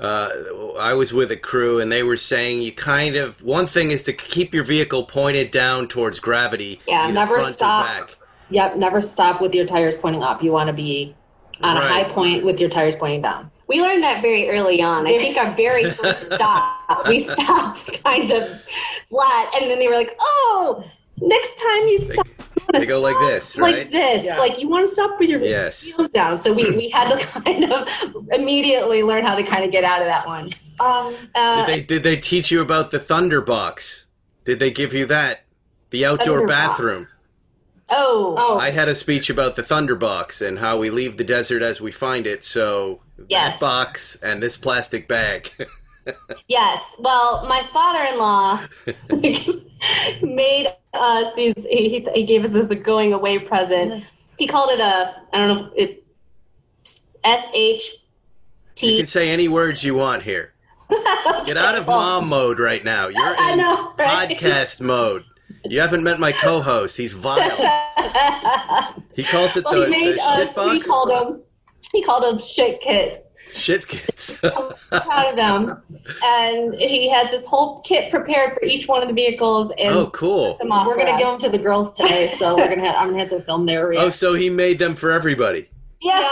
[0.00, 0.30] uh,
[0.76, 4.02] I was with a crew and they were saying you kind of one thing is
[4.04, 6.80] to keep your vehicle pointed down towards gravity.
[6.88, 8.10] Yeah, never stop.
[8.50, 10.42] Yep, never stop with your tires pointing up.
[10.42, 11.14] You want to be
[11.62, 11.84] on Right.
[11.84, 13.50] a high point with your tires pointing down.
[13.68, 15.06] we learned that very early on.
[15.06, 18.60] I think our very first stop, we stopped kind of
[19.08, 20.84] flat, and then they were like, "Oh,
[21.20, 22.26] next time you stop."
[22.68, 23.74] wanna they go like this, right?
[23.78, 25.84] Like this, like you want to stop with your Yes.
[25.96, 26.36] wheels down.
[26.38, 27.88] So we, we had to kind of
[28.32, 30.46] immediately learn how to kind of get out of that one.
[30.80, 34.04] Um, Uh, Did they did they teach you about the Thunderbox?
[34.44, 35.44] Did they give you that?
[35.90, 36.48] The outdoor Thunderbox.
[36.48, 37.06] bathroom.
[37.92, 41.62] Oh, oh, I had a speech about the Thunderbox and how we leave the desert
[41.62, 42.42] as we find it.
[42.44, 43.58] So Yes.
[43.58, 45.50] that box and this plastic bag.
[46.48, 46.96] Yes.
[46.98, 48.66] Well, my father-in-law
[50.22, 51.64] made us these.
[51.70, 54.02] He, he gave us this a going away present.
[54.36, 55.14] He called it a.
[55.32, 55.70] I don't know.
[55.76, 56.04] if It
[57.22, 57.98] S H
[58.80, 60.54] you can say any words you want here.
[61.46, 63.06] Get out of mom mode right now.
[63.06, 64.28] You're I in know, right?
[64.30, 65.24] podcast mode.
[65.64, 66.96] You haven't met my co-host.
[66.96, 67.78] He's vile.
[69.14, 70.54] He calls it Well, the, he made the us.
[70.54, 71.42] shit He called them.
[71.92, 73.20] He called them shit kits.
[73.50, 74.40] Shit kits.
[74.90, 75.82] Proud of them.
[76.24, 79.70] And he has this whole kit prepared for each one of the vehicles.
[79.78, 80.56] And oh, cool.
[80.56, 81.18] them off we're gonna us.
[81.18, 82.86] give them to the girls today, so we're gonna.
[82.86, 85.68] Have, I'm gonna have to film their Oh, so he made them for everybody.
[86.02, 86.24] Yeah.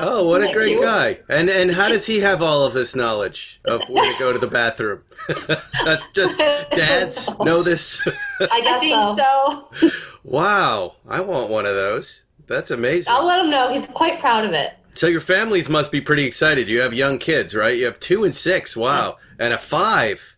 [0.00, 1.20] Oh, what a great guy!
[1.28, 4.38] And and how does he have all of this knowledge of where to go to
[4.40, 5.02] the bathroom?
[5.84, 8.02] That's just dads know this.
[8.40, 9.68] I guess I think so.
[9.80, 9.90] so.
[10.24, 12.24] wow, I want one of those.
[12.48, 13.12] That's amazing.
[13.12, 13.70] I'll let him know.
[13.72, 14.72] He's quite proud of it.
[14.94, 16.68] So your families must be pretty excited.
[16.68, 17.76] You have young kids, right?
[17.76, 18.76] You have two and six.
[18.76, 20.36] Wow, and a five.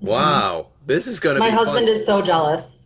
[0.00, 0.86] Wow, mm-hmm.
[0.86, 1.96] this is going to My be My husband fun.
[1.96, 2.79] is so jealous.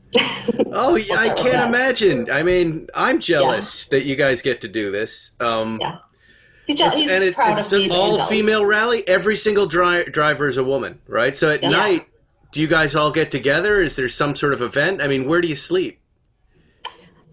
[0.77, 2.31] Oh, yeah, I can't was- imagine.
[2.31, 5.33] I mean, I'm jealous that you guys get to do this.
[5.41, 5.99] Um, Yeah.
[6.67, 6.95] He's, jealous.
[6.95, 7.85] It's, he's and it, proud it's of me.
[7.87, 9.07] an all-female rally.
[9.07, 11.37] Every single dri- driver is a woman, right?
[11.37, 11.69] So at Yeah.
[11.69, 12.07] night,
[12.53, 13.81] do you guys all get together?
[13.83, 15.03] Is there some sort of event?
[15.03, 16.01] I mean, where do you sleep?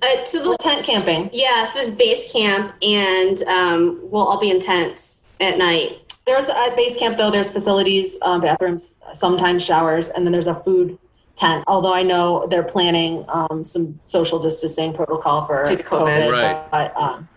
[0.01, 1.29] Uh, to the tent camping.
[1.31, 6.13] Yeah, so there's base camp, and um, we'll all be in tents at night.
[6.25, 7.29] There's at base camp though.
[7.31, 10.97] There's facilities, um, bathrooms, sometimes showers, and then there's a food
[11.41, 11.63] tent.
[11.67, 16.31] Although I know they're planning um, some social distancing protocol for To COVID.
[16.31, 16.71] Right.
[16.71, 17.27] But, um,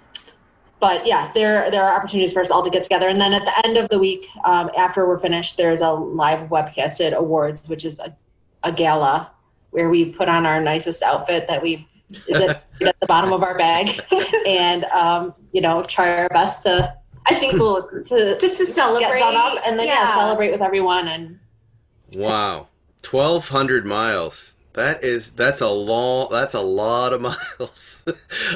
[0.80, 3.08] but yeah, there there are opportunities for us all to get together.
[3.08, 6.50] And then at the end of the week, um, after we're finished, there's a live
[6.50, 8.14] webcasted awards, which is a,
[8.62, 9.30] a gala
[9.70, 11.88] where we put on our nicest outfit that we
[12.28, 13.98] is at, at the bottom of our bag,
[14.46, 16.94] and um, you know try our best to.
[17.26, 19.08] I think we'll to Just to celebrate.
[19.08, 20.14] get done up and then yeah.
[20.14, 21.38] celebrate with everyone and
[22.16, 22.68] Wow,
[23.04, 24.56] twelve hundred miles.
[24.72, 27.20] That is that's a long that's a lot of
[27.60, 28.02] miles.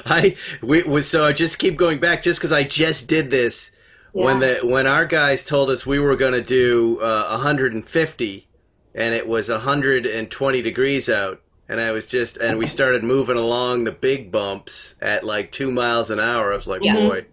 [0.04, 3.70] I we was so I just keep going back just because I just did this
[4.12, 8.48] when the when our guys told us we were going to do uh, 150
[8.94, 13.84] and it was 120 degrees out and I was just and we started moving along
[13.84, 16.52] the big bumps at like two miles an hour.
[16.52, 16.94] I was like, Yeah.
[17.08, 17.26] boy.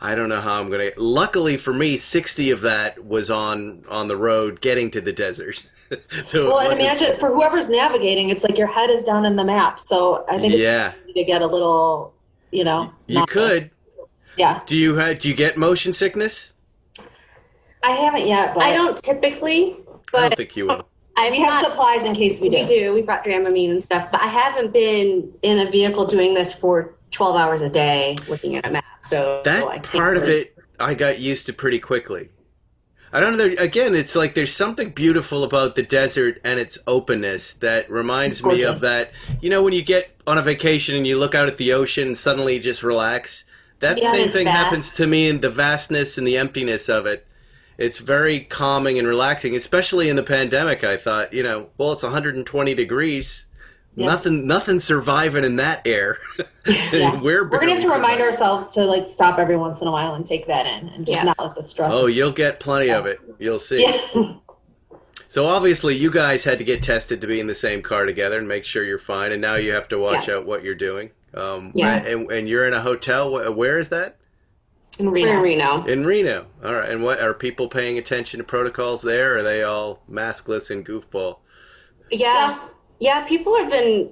[0.00, 0.90] I don't know how I'm gonna.
[0.96, 5.64] Luckily for me, sixty of that was on on the road getting to the desert.
[6.26, 9.44] so well and imagine for whoever's navigating it's like your head is down in the
[9.44, 12.14] map so i think yeah, it's easy to get a little
[12.50, 13.70] you know you not- could.
[14.36, 16.54] yeah Do you ha- do you get motion sickness?
[17.82, 19.72] i haven't yet but I don't typically,
[20.14, 20.88] I don't but think you will.
[21.16, 22.92] I've we have not- supplies in case we do We do.
[22.94, 26.94] We brought Dramamine and stuff, but I haven't been in a vehicle doing this for
[27.10, 28.84] 12 hours a day looking at a map.
[29.02, 32.30] So That I part of it, I got used to pretty quickly.
[33.12, 33.48] I don't know.
[33.48, 38.42] there- Again, it's like there's something beautiful about the desert and its openness that reminds
[38.42, 39.12] me of that.
[39.40, 42.08] You know, when you get on a vacation and you look out at the ocean
[42.08, 43.44] and suddenly you just relax.
[43.80, 44.58] That Yeah, same thing vast.
[44.64, 47.26] happens to me in the vastness and the emptiness of it.
[47.78, 50.84] it's very calming and relaxing, especially in the pandemic.
[50.84, 53.46] I thought, you know, well, it's 120 degrees.
[53.94, 54.06] Yeah.
[54.06, 56.18] Nothing, nothing surviving in that air.
[56.64, 57.20] Yeah.
[57.20, 59.90] We're, We're gonna have to barely remind ourselves to like stop every once in a
[59.90, 61.24] while and take that in and just Yeah.
[61.24, 61.92] not let the stress.
[61.92, 63.18] Oh, you'll get plenty of it.
[63.40, 63.82] You'll see.
[63.82, 64.34] yeah.
[65.28, 68.38] So obviously, you guys had to get tested to be in the same car together
[68.38, 69.32] and make sure you're fine.
[69.32, 70.34] And now you have to watch Yeah.
[70.36, 71.10] out what you're doing.
[71.34, 71.96] Um, Yeah.
[72.04, 73.52] And, and you're in a hotel.
[73.52, 74.16] Where is that?
[75.00, 75.78] in We're in Reno.
[75.80, 75.84] Reno.
[75.86, 76.46] In Reno.
[76.64, 76.88] All right.
[76.90, 79.34] And what are people paying attention to protocols there?
[79.34, 81.38] Or are they all maskless and goofball?
[82.10, 82.60] Yeah.
[83.02, 84.10] Yeah, People have been.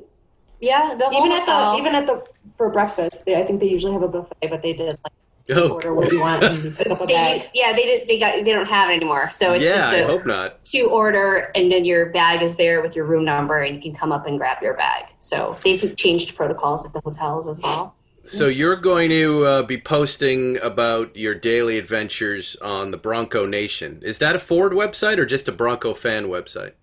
[0.60, 1.72] Yeah, the whole Even at hotel.
[1.72, 2.22] the even at the
[2.58, 5.12] for breakfast, they, I think they usually have a buffet, but they did like
[5.52, 8.08] Oh, order what you want and pick up a They, yeah, they did.
[8.08, 8.44] They got.
[8.44, 9.30] They don't have it anymore.
[9.30, 9.76] So it's yeah.
[9.76, 10.64] just I a hope not.
[10.66, 13.94] to order, and then your bag is there with your room number, and you can
[13.94, 15.06] come up and grab your bag.
[15.18, 17.96] So they've changed protocols at the hotels as well.
[18.22, 24.02] So you're going to uh, be posting about your daily adventures on the Bronco Nation.
[24.04, 26.74] Is that a Ford website or just a Bronco fan website?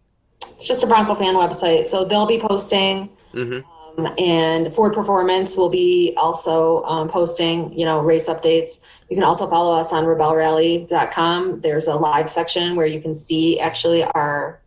[0.55, 3.09] It's just a Bronco fan website, so they'll be posting.
[3.33, 3.63] Mhm.
[3.97, 8.79] Um, and Ford Performance will be also um, posting, you know, race updates.
[9.09, 11.61] You can also follow us on rebellerally.com.
[11.61, 14.59] There's a live section where you can see actually our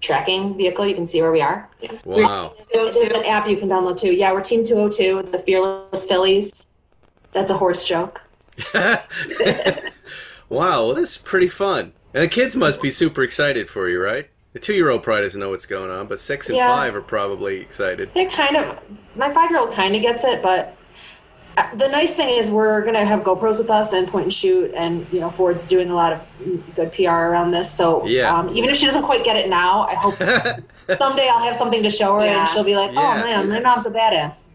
[0.00, 0.86] tracking vehicle.
[0.86, 1.68] You can see where we are.
[2.04, 2.54] Wow.
[2.72, 4.12] There's an app you can download too.
[4.12, 6.66] Yeah, we're Team 202, the Fearless Fillies.
[7.32, 8.20] That's a horse joke.
[8.74, 8.98] wow,
[10.48, 11.92] well, this is pretty fun.
[12.14, 14.30] And the kids must be super excited for you, right?
[14.54, 16.72] The two-year-old probably doesn't know what's going on, but six and Yeah.
[16.72, 18.08] five are probably excited.
[18.14, 18.78] It kind of,
[19.16, 20.76] my five year old kind of gets it, but
[21.56, 24.32] uh, the nice thing is we're going to have GoPros with us and point and
[24.32, 26.20] shoot, and you know Ford's doing a lot of
[26.76, 27.68] good PR around this.
[27.70, 28.32] So Yeah.
[28.32, 30.16] um, even if she doesn't quite get it now, I hope
[30.98, 32.40] someday I'll have something to show her, Yeah.
[32.42, 33.24] and she'll be like, "Oh Yeah.
[33.24, 34.48] man, my mom's a badass."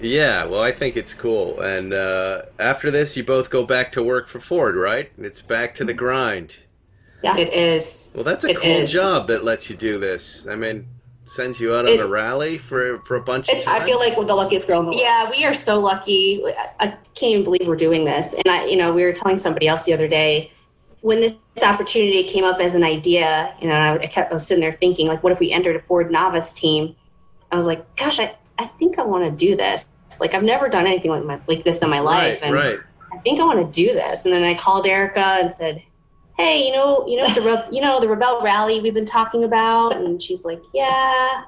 [0.00, 1.60] yeah, well, I think it's cool.
[1.60, 5.10] And uh, after this, you both go back to work for Ford, right?
[5.18, 6.58] It's back to the grind.
[7.22, 7.36] Yeah.
[7.36, 8.10] It is.
[8.14, 8.90] Well, that's a It cool is.
[8.92, 10.46] job that lets you do this.
[10.50, 10.86] I mean,
[11.26, 13.60] sends you out on It- a rally for for a bunch It's.
[13.66, 13.82] of time.
[13.82, 15.00] I feel like we're the luckiest girl in the world.
[15.02, 16.42] Yeah, we are so lucky.
[16.46, 18.34] I I can't even believe we're doing this.
[18.34, 20.50] And I, you know, we were telling somebody else the other day
[21.02, 23.54] when this opportunity came up as an idea.
[23.60, 25.76] You know, I, I kept I was sitting there thinking, like, what if we entered
[25.76, 26.94] a Ford novice team?
[27.52, 29.88] I was like, gosh, I, I think I want to do this.
[30.20, 32.78] Like, I've never done anything like my, like this in my life, right, and right.
[33.12, 34.24] I think I want to do this.
[34.24, 35.82] And then I called Erica and said,
[36.42, 39.44] Hey, you know, you know the Re- you know the Rebelle Rally we've been talking
[39.44, 41.42] about, and she's like, Yeah,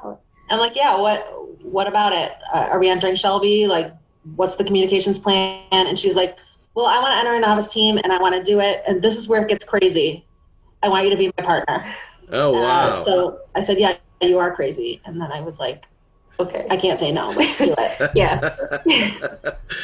[0.50, 0.96] I'm like, yeah.
[0.96, 1.26] What?
[1.64, 2.32] What about it?
[2.52, 3.66] Uh, are we entering Shelby?
[3.66, 3.92] Like,
[4.36, 5.62] what's the communications plan?
[5.72, 6.36] And she's like,
[6.74, 8.82] well, I want to enter a novice team, and I want to do it.
[8.86, 10.24] And this is where it gets crazy.
[10.82, 11.84] I want you to be my partner.
[12.30, 12.94] Oh Uh, wow.
[12.96, 15.00] so I said, yeah, you are crazy.
[15.04, 15.84] And then I was like,
[16.40, 16.66] okay.
[16.70, 17.30] I can't say no.
[17.30, 18.10] Let's do it.
[18.14, 18.40] Yeah.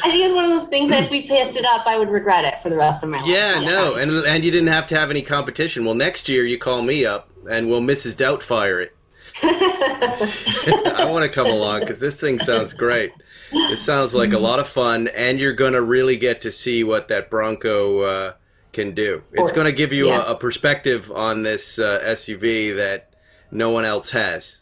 [0.03, 2.09] I think it's one of those things that if we passed it up, I would
[2.09, 3.27] regret it for the rest of my life.
[3.27, 5.85] yeah, no, and and you didn't have to have any competition.
[5.85, 8.15] Well, next year you call me up, and we'll Mrs.
[8.15, 8.95] Doubtfire it.
[9.43, 13.11] I want to come along because this thing sounds great.
[13.51, 16.83] It sounds like a lot of fun, and you're going to really get to see
[16.83, 18.33] what that Bronco uh,
[18.71, 19.21] can do.
[19.33, 20.23] It's going to give you Yeah.
[20.27, 23.13] a, a perspective on this uh, SUV that
[23.51, 24.60] no one else has,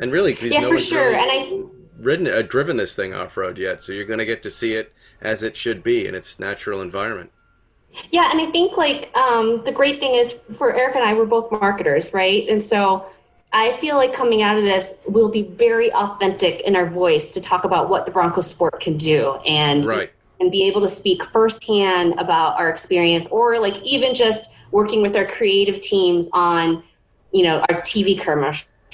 [0.00, 1.10] and really, 'cause Yeah, no for one's sure.
[1.10, 1.70] really And I
[2.00, 3.82] ridden, uh, driven this thing off road yet.
[3.82, 4.92] So you're going to get to see it
[5.22, 7.30] as it should be in its natural environment.
[8.10, 11.24] Yeah, and I think like um, the great thing is for Eric and I, we're
[11.24, 12.46] both marketers, right?
[12.48, 13.06] And so
[13.52, 17.40] I feel like coming out of this, we'll be very authentic in our voice to
[17.40, 20.10] talk about what the Bronco Sport can do, and Right.
[20.40, 25.16] and be able to speak firsthand about our experience, or like even just working with
[25.16, 26.82] our creative teams on,
[27.32, 28.18] you know, our TV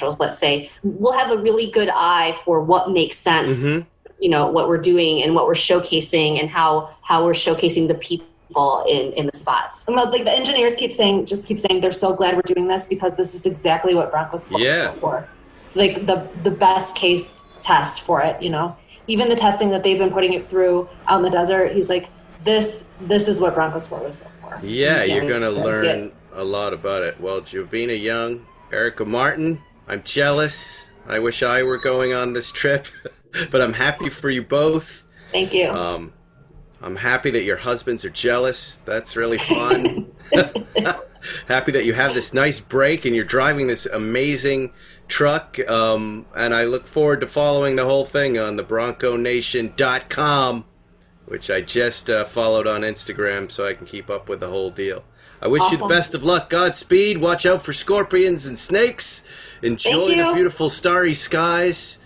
[0.03, 0.20] commercials.
[0.20, 3.86] Let's say we'll have a really good eye for what makes sense Mhm.
[4.18, 7.94] you know what we're doing and what we're showcasing and how how we're showcasing the
[7.94, 11.90] people in in the spots And like the engineers keep saying, just keep saying, they're
[12.07, 14.92] so glad we're doing this because this is exactly what Broncos Sport Yeah.
[15.00, 15.26] for.
[15.66, 18.42] It's like the the best case test for it.
[18.42, 18.76] You know,
[19.07, 21.72] even the testing that they've been putting it through out in the desert.
[21.72, 22.07] He's like,
[22.44, 24.61] this this is what Broncos Sport was built for.
[24.62, 27.18] Yeah, You you're going to learn a lot about it.
[27.20, 29.61] Well, Jovina Young, Erica Martin,
[29.93, 30.88] I'm jealous.
[31.07, 32.86] I wish I were going on this trip,
[33.51, 35.03] but I'm happy for you both.
[35.32, 35.68] Thank you.
[35.68, 36.14] Um,
[36.80, 38.78] I'm happy that your husbands are jealous.
[38.86, 40.11] That's really fun.
[41.47, 44.72] happy that you have this nice break and you're driving this amazing
[45.09, 45.59] truck.
[45.68, 50.64] Um, and I look forward to following the whole thing on the BroncoNation.com,
[51.26, 54.70] which I just uh, followed on Instagram so I can keep up with the whole
[54.70, 55.05] deal.
[55.43, 56.49] I wish you the best of luck.
[56.49, 57.18] Godspeed.
[57.18, 59.24] Watch out for scorpions and snakes.
[59.62, 61.98] Enjoy the beautiful starry skies.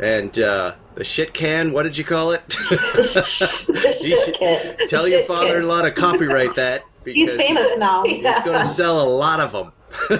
[0.00, 2.42] And uh, the shit can, what did you call it?
[2.48, 4.88] The You shit should- kit.
[4.88, 6.82] Tell The your shit father-in-law to copyright that.
[7.04, 8.02] because He's because famous now.
[8.04, 9.70] He's going to sell a lot of them.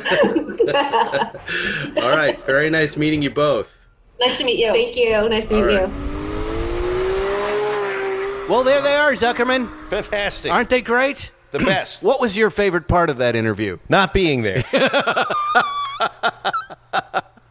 [2.05, 2.39] All right.
[2.47, 3.85] Very nice meeting you both.
[4.21, 4.71] Nice to meet you.
[4.73, 5.29] Thank you.
[5.29, 5.89] Nice to meet All right.
[5.89, 5.95] you.
[8.49, 9.71] Well, there they are, Zuckerman.
[9.89, 10.53] Fantastic.
[10.53, 11.33] Aren't they great?
[11.51, 12.03] the best.
[12.03, 13.79] What was your favorite part of that interview?
[13.89, 14.65] Not being there.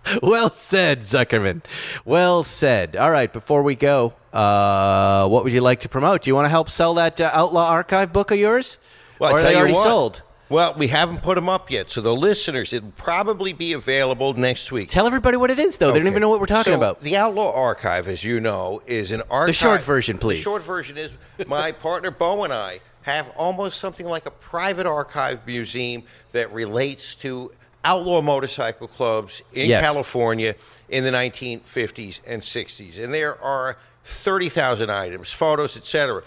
[0.22, 1.64] Well said, Zuckerman.
[2.06, 2.96] Well said.
[2.96, 6.24] All right, before we go, uh, what would you like to promote?
[6.24, 8.78] Do you want to help sell that uh, Outlaw Archive book of yours?
[9.20, 9.84] Well, I or are they you already what.
[9.84, 10.22] sold?
[10.50, 14.72] Well, we haven't put them up yet, so the listeners, it'll probably be available next
[14.72, 14.90] week.
[14.90, 15.92] Tell everybody what it is, though.
[15.92, 17.02] They don't even know what we're talking So, about.
[17.02, 19.48] The Outlaw Archive, as you know, is an archive.
[19.48, 20.40] The short version, please.
[20.40, 21.12] The short version is
[21.48, 27.16] my partner Bo and I have almost something like a private archive museum that relates
[27.16, 27.52] to
[27.84, 29.84] outlaw motorcycle clubs in Yes.
[29.84, 30.56] California
[30.90, 36.24] in the 1950s and 60s, and there are 30,000 items, photos, etc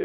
[0.00, 0.04] uh,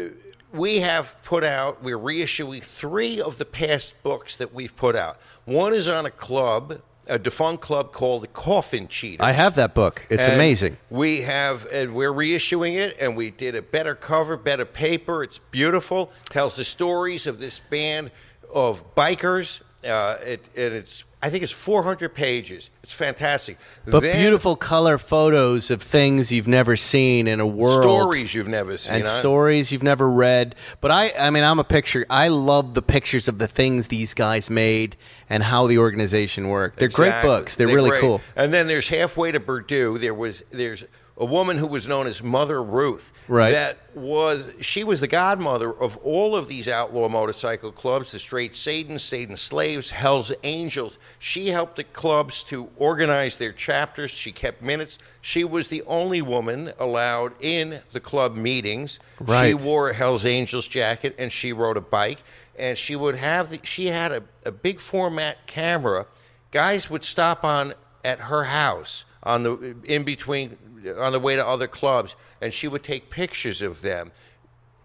[0.52, 5.18] we have put out, we're reissuing three of the past books that we've put out.
[5.44, 9.24] One is on a club, a defunct club called the Coffin Cheaters.
[9.24, 10.06] I have that book.
[10.08, 10.78] It's And amazing.
[10.88, 15.22] We have, and we're reissuing it, and we did a better cover, better paper.
[15.22, 16.10] It's beautiful.
[16.30, 18.10] Tells the stories of this band
[18.52, 19.60] of bikers.
[19.86, 22.70] Uh, it, it's, I think it's 400 pages.
[22.82, 23.58] It's fantastic.
[23.86, 27.82] But Then beautiful color photos of things you've never seen in a world.
[27.82, 28.96] stories you've never seen.
[28.96, 29.20] and huh?
[29.20, 30.54] stories you've never read.
[30.80, 32.04] But I, I mean, I'm a picture.
[32.10, 34.96] I love the pictures of the things these guys made
[35.30, 36.78] and how the organization worked.
[36.78, 37.30] They're great Exactly.
[37.30, 37.56] books.
[37.56, 38.00] They're, really great.
[38.02, 38.20] cool.
[38.36, 39.98] And then there's halfway to Berdoo.
[39.98, 40.84] There was there's
[41.18, 43.10] a woman who was known as Mother Ruth.
[43.26, 43.50] Right.
[43.50, 48.54] That was she was the godmother of all of these outlaw motorcycle clubs, the Straight
[48.54, 50.98] Satans, Satan Slaves, Hell's Angels.
[51.18, 54.10] She helped the clubs to organize their chapters.
[54.10, 54.98] She kept minutes.
[55.22, 59.00] She was the only woman allowed in the club meetings.
[59.18, 59.48] Right.
[59.48, 62.18] She wore a Hell's Angels jacket and she rode a bike.
[62.58, 66.06] And she would have the, she had a, a big format camera.
[66.50, 70.56] Guys would stop on at her house on the in between
[70.98, 74.12] on the way to other clubs, and she would take pictures of them.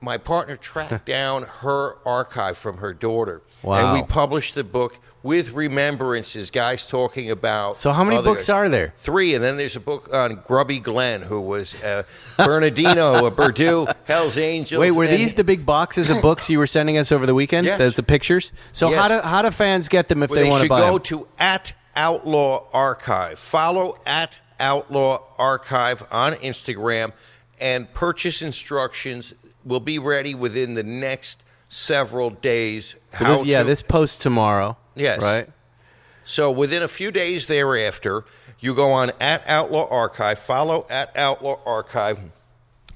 [0.04, 3.76] My partner tracked down her archive from her daughter, Wow.
[3.94, 6.50] and we published the book with remembrances.
[6.50, 7.78] Guys talking about.
[7.78, 8.96] So how many other books are there?
[8.98, 12.02] Three, and then there's a book on Grubby Glenn, who was uh,
[12.36, 14.80] Bernardino, a Berdoo, Hell's Angels.
[14.80, 17.36] Wait, were and- these the big boxes of books you were sending us over the
[17.36, 17.68] weekend?
[17.68, 17.78] Yes.
[17.78, 18.52] That's the pictures.
[18.72, 19.00] So Yes.
[19.00, 20.94] how do how do fans get them if Well, they, want to should buy go
[20.98, 21.04] them?
[21.04, 23.40] to at Outlaw Archive.
[23.40, 27.14] Follow at Outlaw Archive on Instagram,
[27.60, 29.34] and purchase instructions
[29.66, 32.96] will be ready within the next several days.
[33.14, 34.78] How this- yeah, to- this post tomorrow.
[34.96, 35.22] Yes.
[35.22, 35.50] Right.
[36.24, 38.24] So within a few days thereafter,
[38.60, 42.20] you go on at Outlaw Archive, follow at Outlaw Archive,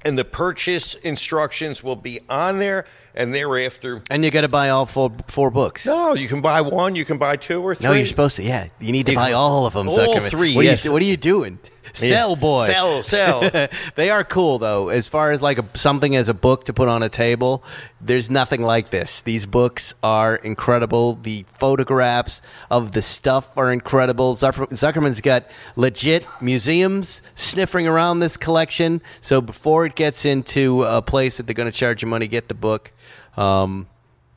[0.06, 2.84] and the purchase instructions will be on there.
[3.18, 5.86] And thereafter, And you got to buy all four four books.
[5.86, 7.88] no, you can buy one, you can buy two or three.
[7.88, 8.42] No, you're supposed to.
[8.42, 9.88] Yeah, you need to buy all of them.
[9.88, 10.84] all three, What, yes.
[10.84, 11.58] are you, what are you doing?
[11.96, 12.66] Sell, boy.
[12.66, 13.68] Sell, sell.
[13.94, 14.88] they are cool though.
[14.88, 17.64] As far as like a, something as a book to put on a table,
[18.00, 19.20] there's nothing like this.
[19.22, 21.14] These books are incredible.
[21.14, 24.36] The photographs of the stuff are incredible.
[24.36, 29.00] Zucker- Zuckerman's got legit museums sniffing around this collection.
[29.20, 32.48] So before it gets into a place that they're going to charge you money, get
[32.48, 32.92] the book.
[33.36, 33.88] Um,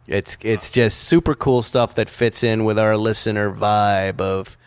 [0.07, 4.57] it's it's just super cool stuff that fits in with our listener vibe of,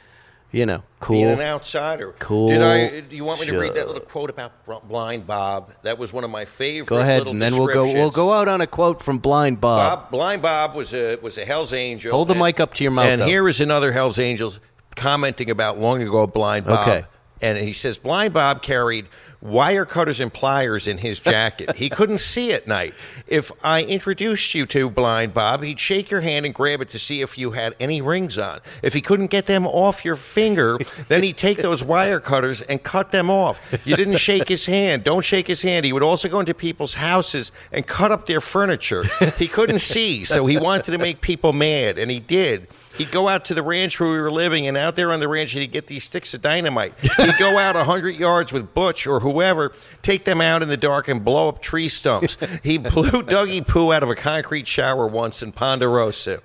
[0.53, 1.17] you know, cool.
[1.17, 2.15] Being an outsider.
[2.19, 3.01] Cool Did I?
[3.01, 4.53] Do you want me to read that little quote about
[4.89, 5.73] Blind Bob?
[5.83, 6.89] That was one of my favorite.
[6.89, 7.85] Go ahead, and then we'll go.
[7.85, 10.01] We'll go out on a quote from Blind Bob.
[10.03, 12.13] Bob, Blind Bob was a was a Hell's Angel.
[12.13, 13.27] Hold the and- mic up to your mouth, And though.
[13.27, 14.61] here is another Hell's Angels
[14.95, 16.87] commenting about long ago Blind Bob.
[16.87, 17.07] Okay.
[17.41, 19.07] And he says Blind Bob carried
[19.43, 21.77] wire cutters and pliers in his jacket.
[21.77, 22.95] he couldn't see at night.
[23.27, 26.99] If I introduced you to Blind Bob, he'd shake your hand and grab it to
[26.99, 28.61] see if you had any rings on.
[28.83, 30.79] If he couldn't get them off your finger,
[31.09, 33.83] then he'd take those wire cutters and cut them off.
[33.85, 35.05] You didn't shake his hand.
[35.05, 35.85] Don't shake his hand.
[35.85, 39.05] He would also go into people's houses and cut up their furniture.
[39.39, 42.69] He couldn't see, so he wanted to make people mad, and he did.
[42.97, 45.29] He'd go out to the ranch where we were living, and out there on the
[45.29, 46.95] ranch, he'd get these sticks of dynamite.
[47.01, 49.73] He'd go out a hundred yards with Butch or whoever,
[50.03, 52.37] take them out in the dark and blow up tree stumps.
[52.63, 56.41] He blew Dougie Poo out of a concrete shower once in Ponderosa.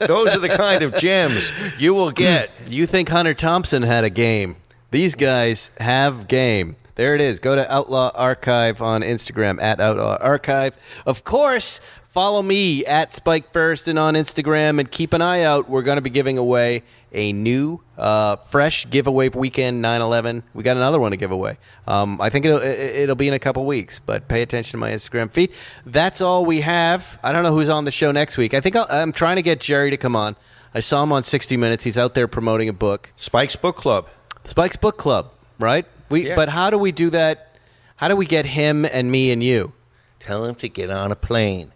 [0.00, 2.50] Those are the kind of gems you will get.
[2.68, 4.56] You think Hunter Thompson had a game?
[4.90, 6.76] These guys have game.
[6.94, 7.38] There it is.
[7.38, 10.76] Go to Outlaw Archive on Instagram at Outlaw Archive.
[11.06, 11.80] Of course,
[12.12, 15.70] Follow me at Spike Feresten on Instagram and keep an eye out.
[15.70, 20.42] We're going to be giving away a new, uh, fresh giveaway weekend 9 11.
[20.52, 21.56] We got another one to give away.
[21.86, 24.76] Um, I think it'll, it- it'll be in a couple weeks, but pay attention to
[24.76, 25.52] my Instagram feed.
[25.86, 27.18] That's all we have.
[27.22, 28.52] I don't know who's on the show next week.
[28.52, 30.36] I think I'll, I'm trying to get Jerry to come on.
[30.74, 31.82] I saw him on 60 Minutes.
[31.84, 33.10] He's out there promoting a book.
[33.16, 34.08] Spike's Book Club.
[34.44, 35.86] Spike's Book Club, right?
[36.10, 36.36] We, Yeah.
[36.36, 37.56] But how do we do that?
[37.96, 39.72] How do we get him and me and you?
[40.18, 41.71] Tell him to get on a plane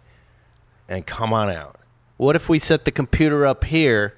[0.87, 1.79] and come on out.
[2.17, 4.15] What if we set the computer up here?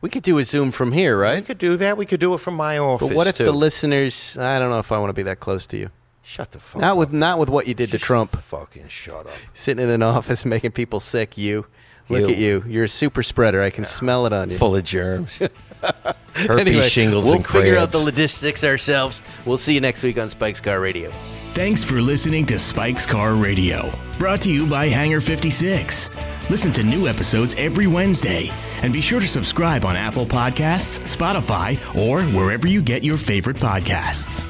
[0.00, 1.30] We could do a Zoom from here, right?
[1.30, 1.46] We right?
[1.46, 1.96] could do that.
[1.96, 3.08] We could do it from my office.
[3.08, 3.44] But what if too.
[3.44, 4.36] the listeners?
[4.36, 5.90] I don't know if I want to be that close to you.
[6.24, 6.98] Shut the fuck Not up.
[6.98, 9.32] with not with what you did to Trump, Fucking shut up.
[9.54, 11.36] sitting in an office making people sick.
[11.36, 11.66] You
[12.08, 12.28] look You.
[12.28, 12.64] at you.
[12.66, 13.60] You're a super spreader.
[13.62, 14.56] I can smell it on you.
[14.58, 15.38] Full of germs.
[15.82, 19.20] Herpes, Anyway, shingles, we'll and figure out the logistics ourselves.
[19.44, 21.10] We'll see you next week on Spike's Car Radio.
[21.54, 26.08] Thanks for listening to Spike's Car Radio, brought to you by Hangar 56.
[26.48, 28.50] Listen to new episodes every Wednesday,
[28.80, 33.58] and be sure to subscribe on Apple Podcasts, Spotify, or wherever you get your favorite
[33.58, 34.48] podcasts.